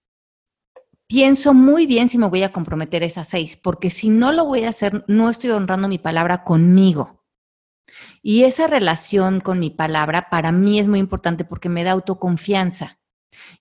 pienso 1.06 1.54
muy 1.54 1.86
bien 1.86 2.08
si 2.08 2.18
me 2.18 2.28
voy 2.28 2.42
a 2.42 2.52
comprometer 2.52 3.02
esas 3.02 3.28
seis, 3.28 3.56
porque 3.56 3.90
si 3.90 4.08
no 4.08 4.32
lo 4.32 4.44
voy 4.44 4.64
a 4.64 4.70
hacer, 4.70 5.04
no 5.08 5.30
estoy 5.30 5.50
honrando 5.50 5.88
mi 5.88 5.98
palabra 5.98 6.44
conmigo. 6.44 7.24
Y 8.22 8.42
esa 8.42 8.66
relación 8.66 9.40
con 9.40 9.60
mi 9.60 9.70
palabra 9.70 10.28
para 10.30 10.52
mí 10.52 10.78
es 10.78 10.88
muy 10.88 10.98
importante 10.98 11.44
porque 11.44 11.68
me 11.68 11.84
da 11.84 11.92
autoconfianza 11.92 12.98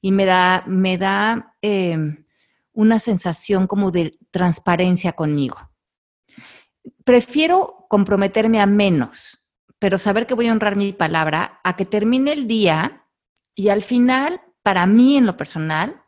y 0.02 0.12
me 0.12 0.26
da, 0.26 0.64
me 0.68 0.98
da 0.98 1.56
em, 1.62 2.26
una 2.74 3.00
sensación 3.00 3.68
como 3.68 3.92
de 3.92 4.18
transparencia 4.32 5.14
conmigo. 5.14 5.58
Prefiero 7.04 7.86
comprometerme 7.88 8.60
a 8.60 8.66
menos 8.66 9.46
pero 9.80 10.00
saber 10.00 10.26
que 10.26 10.34
voy 10.34 10.48
a 10.48 10.52
honrar 10.52 10.76
mi 10.76 10.94
palabra 10.94 11.60
a 11.64 11.76
que 11.76 11.86
termine 11.86 12.34
el 12.34 12.48
día 12.48 13.06
y 13.54 13.70
al 13.70 13.82
final, 13.82 14.42
para 14.64 14.86
mí 14.86 15.18
en 15.18 15.26
lo 15.26 15.38
personal, 15.38 16.02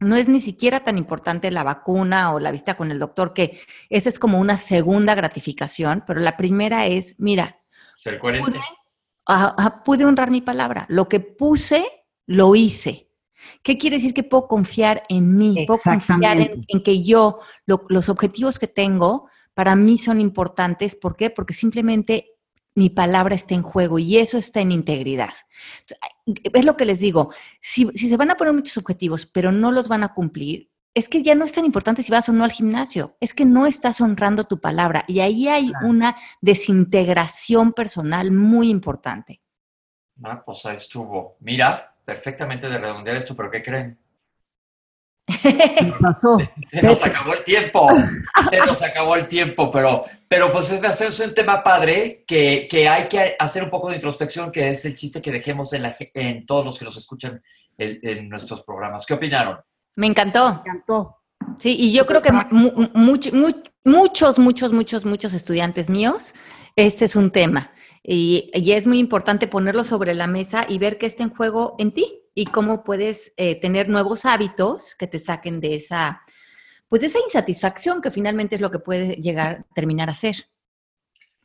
no 0.00 0.16
es 0.16 0.28
ni 0.28 0.40
siquiera 0.40 0.80
tan 0.80 0.98
importante 0.98 1.50
la 1.50 1.62
vacuna 1.62 2.32
o 2.32 2.40
la 2.40 2.50
vista 2.50 2.76
con 2.76 2.90
el 2.90 2.98
doctor, 2.98 3.34
que 3.34 3.60
esa 3.90 4.08
es 4.08 4.18
como 4.18 4.40
una 4.40 4.56
segunda 4.56 5.14
gratificación, 5.14 6.02
pero 6.06 6.20
la 6.20 6.36
primera 6.36 6.86
es, 6.86 7.14
mira, 7.18 7.60
ser 7.98 8.18
coherente. 8.18 8.58
Pude, 9.84 10.04
honrar 10.06 10.30
mi 10.30 10.40
palabra. 10.40 10.86
Lo 10.88 11.08
que 11.08 11.20
puse, 11.20 11.84
lo 12.26 12.56
hice. 12.56 13.10
¿Qué 13.62 13.78
quiere 13.78 13.96
decir 13.96 14.14
que 14.14 14.24
puedo 14.24 14.48
confiar 14.48 15.02
en 15.08 15.36
mí? 15.36 15.64
Puedo 15.66 15.80
confiar 15.82 16.40
en, 16.40 16.82
que 16.82 17.02
yo, 17.02 17.38
los 17.66 18.08
objetivos 18.08 18.58
que 18.58 18.66
tengo, 18.66 19.28
para 19.54 19.76
mí 19.76 19.98
son 19.98 20.20
importantes. 20.20 20.96
¿Por 20.96 21.14
qué? 21.14 21.30
Porque 21.30 21.52
simplemente 21.52 22.29
mi 22.74 22.90
palabra 22.90 23.34
está 23.34 23.54
en 23.54 23.62
juego 23.62 23.98
y 23.98 24.18
eso 24.18 24.38
está 24.38 24.60
en 24.60 24.72
integridad. 24.72 25.34
Es 26.26 26.64
lo 26.64 26.76
que 26.76 26.84
les 26.84 27.00
digo, 27.00 27.32
si, 27.60 27.86
se 27.86 28.16
van 28.16 28.30
a 28.30 28.36
poner 28.36 28.54
muchos 28.54 28.76
objetivos, 28.76 29.26
pero 29.26 29.52
no 29.52 29.72
los 29.72 29.88
van 29.88 30.02
a 30.02 30.14
cumplir, 30.14 30.70
es 30.94 31.08
que 31.08 31.22
ya 31.22 31.34
no 31.34 31.44
es 31.44 31.52
tan 31.52 31.64
importante 31.64 32.02
si 32.02 32.10
vas 32.10 32.28
o 32.28 32.32
no 32.32 32.44
al 32.44 32.50
gimnasio, 32.50 33.16
es 33.20 33.32
que 33.34 33.44
no 33.44 33.66
estás 33.66 34.00
honrando 34.00 34.44
tu 34.44 34.60
palabra 34.60 35.04
y 35.06 35.20
ahí 35.20 35.46
hay 35.46 35.72
una 35.82 36.16
desintegración 36.40 37.72
personal 37.72 38.32
muy 38.32 38.70
importante. 38.70 39.40
Ah, 40.22 40.42
pues 40.44 40.66
ahí 40.66 40.74
estuvo. 40.74 41.36
Mira, 41.40 41.94
perfectamente 42.04 42.68
de 42.68 42.78
redondear 42.78 43.16
esto, 43.16 43.36
pero 43.36 43.50
¿qué 43.50 43.62
creen? 43.62 43.99
¿Qué 45.42 45.92
pasó? 46.00 46.38
Se 46.70 46.82
nos 46.82 47.02
acabó 47.02 47.34
el 47.34 47.44
tiempo, 47.44 47.88
se 48.50 48.58
nos 48.58 48.82
acabó 48.82 49.16
el 49.16 49.26
tiempo, 49.26 49.70
pero, 49.70 50.04
pero 50.28 50.52
pues 50.52 50.70
es, 50.70 51.20
un 51.20 51.34
tema 51.34 51.62
padre 51.62 52.24
que, 52.26 52.66
que, 52.70 52.88
hay 52.88 53.08
que 53.08 53.36
hacer 53.38 53.62
un 53.62 53.70
poco 53.70 53.88
de 53.88 53.96
introspección, 53.96 54.50
que 54.50 54.70
es 54.70 54.84
el 54.84 54.96
chiste 54.96 55.20
que 55.20 55.32
dejemos 55.32 55.72
en, 55.72 55.82
la, 55.82 55.96
en 55.98 56.46
todos 56.46 56.64
los 56.64 56.78
que 56.78 56.84
nos 56.84 56.96
escuchan 56.96 57.42
en, 57.78 58.28
nuestros 58.28 58.62
programas. 58.62 59.06
¿Qué 59.06 59.14
opinaron? 59.14 59.58
Me 59.96 60.06
encantó. 60.06 60.62
Me 60.64 60.70
encantó. 60.70 61.16
Sí, 61.58 61.76
y 61.78 61.92
yo 61.92 62.06
creo 62.06 62.22
que 62.22 62.32
muchos, 62.94 63.32
muchos, 63.84 64.38
muchos, 64.72 65.04
muchos 65.04 65.32
estudiantes 65.32 65.90
míos, 65.90 66.34
este 66.76 67.04
es 67.04 67.16
un 67.16 67.30
tema. 67.30 67.72
Y, 68.02 68.50
y 68.54 68.72
es 68.72 68.86
muy 68.86 68.98
importante 68.98 69.46
ponerlo 69.46 69.84
sobre 69.84 70.14
la 70.14 70.26
mesa 70.26 70.64
y 70.68 70.78
ver 70.78 70.98
qué 70.98 71.06
está 71.06 71.22
en 71.22 71.30
juego 71.30 71.74
en 71.78 71.92
ti 71.92 72.19
y 72.34 72.46
cómo 72.46 72.84
puedes 72.84 73.32
eh, 73.36 73.60
tener 73.60 73.88
nuevos 73.88 74.24
hábitos 74.24 74.94
que 74.94 75.06
te 75.06 75.18
saquen 75.18 75.60
de 75.60 75.74
esa, 75.74 76.22
pues 76.88 77.00
de 77.02 77.08
esa 77.08 77.18
insatisfacción 77.18 78.00
que 78.00 78.10
finalmente 78.10 78.56
es 78.56 78.60
lo 78.60 78.70
que 78.70 78.78
puede 78.78 79.16
llegar 79.16 79.64
a 79.70 79.74
terminar 79.74 80.10
a 80.10 80.14
ser. 80.14 80.48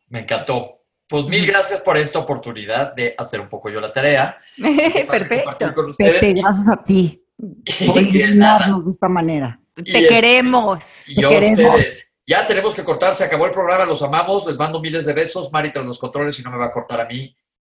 Me 0.07 0.21
encantó. 0.21 0.81
Pues 1.07 1.25
mil 1.27 1.45
gracias 1.45 1.81
por 1.81 1.97
esta 1.97 2.17
oportunidad 2.17 2.95
de 2.95 3.13
hacer 3.17 3.39
un 3.39 3.47
poco 3.47 3.69
yo 3.69 3.79
la 3.79 3.93
tarea. 3.93 4.39
Perfecto. 4.57 5.73
gracias 5.99 6.69
a 6.69 6.83
ti 6.83 7.23
por 7.87 8.01
iluminarnos 8.01 8.85
de 8.85 8.91
esta 8.91 9.07
manera. 9.07 9.59
Te 9.75 10.07
queremos. 10.07 11.07
Y 11.07 11.21
yo 11.21 11.29
ustedes. 11.29 12.11
Ya 12.27 12.47
tenemos 12.47 12.73
que 12.73 12.83
cortar, 12.83 13.15
se 13.15 13.23
acabó 13.23 13.45
el 13.45 13.51
programa, 13.51 13.85
los 13.85 14.01
amamos, 14.01 14.47
les 14.47 14.57
mando 14.57 14.79
miles 14.79 15.05
de 15.05 15.13
besos. 15.13 15.51
Mari 15.51 15.71
tras 15.71 15.85
los 15.85 15.99
controles 15.99 16.39
y 16.39 16.41
no 16.41 16.49
me 16.49 16.57
va 16.57 16.65
a 16.65 16.71
cortar 16.71 17.01
a 17.01 17.05
mí 17.05 17.35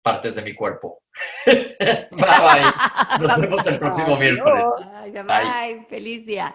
partes 0.07 0.37
de 0.37 0.43
mi 0.43 0.55
cuerpo. 0.55 1.03
bye 1.47 1.77
bye. 2.13 3.19
Nos 3.19 3.41
vemos 3.41 3.67
el 3.67 3.79
próximo 3.81 4.17
miércoles. 4.17 4.65
Bye, 5.13 5.23
bye. 5.25 5.87
Feliz 5.91 6.25
día. 6.25 6.55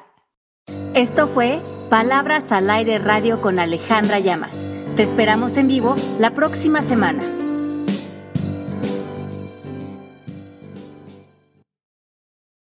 Esto 0.95 1.27
fue 1.27 1.59
Palabras 1.89 2.53
al 2.53 2.69
Aire 2.69 2.97
Radio 2.97 3.39
con 3.39 3.59
Alejandra 3.59 4.19
Llamas. 4.19 4.55
Te 4.95 5.03
esperamos 5.03 5.57
en 5.57 5.67
vivo 5.67 5.97
la 6.17 6.31
próxima 6.31 6.81
semana. 6.81 7.40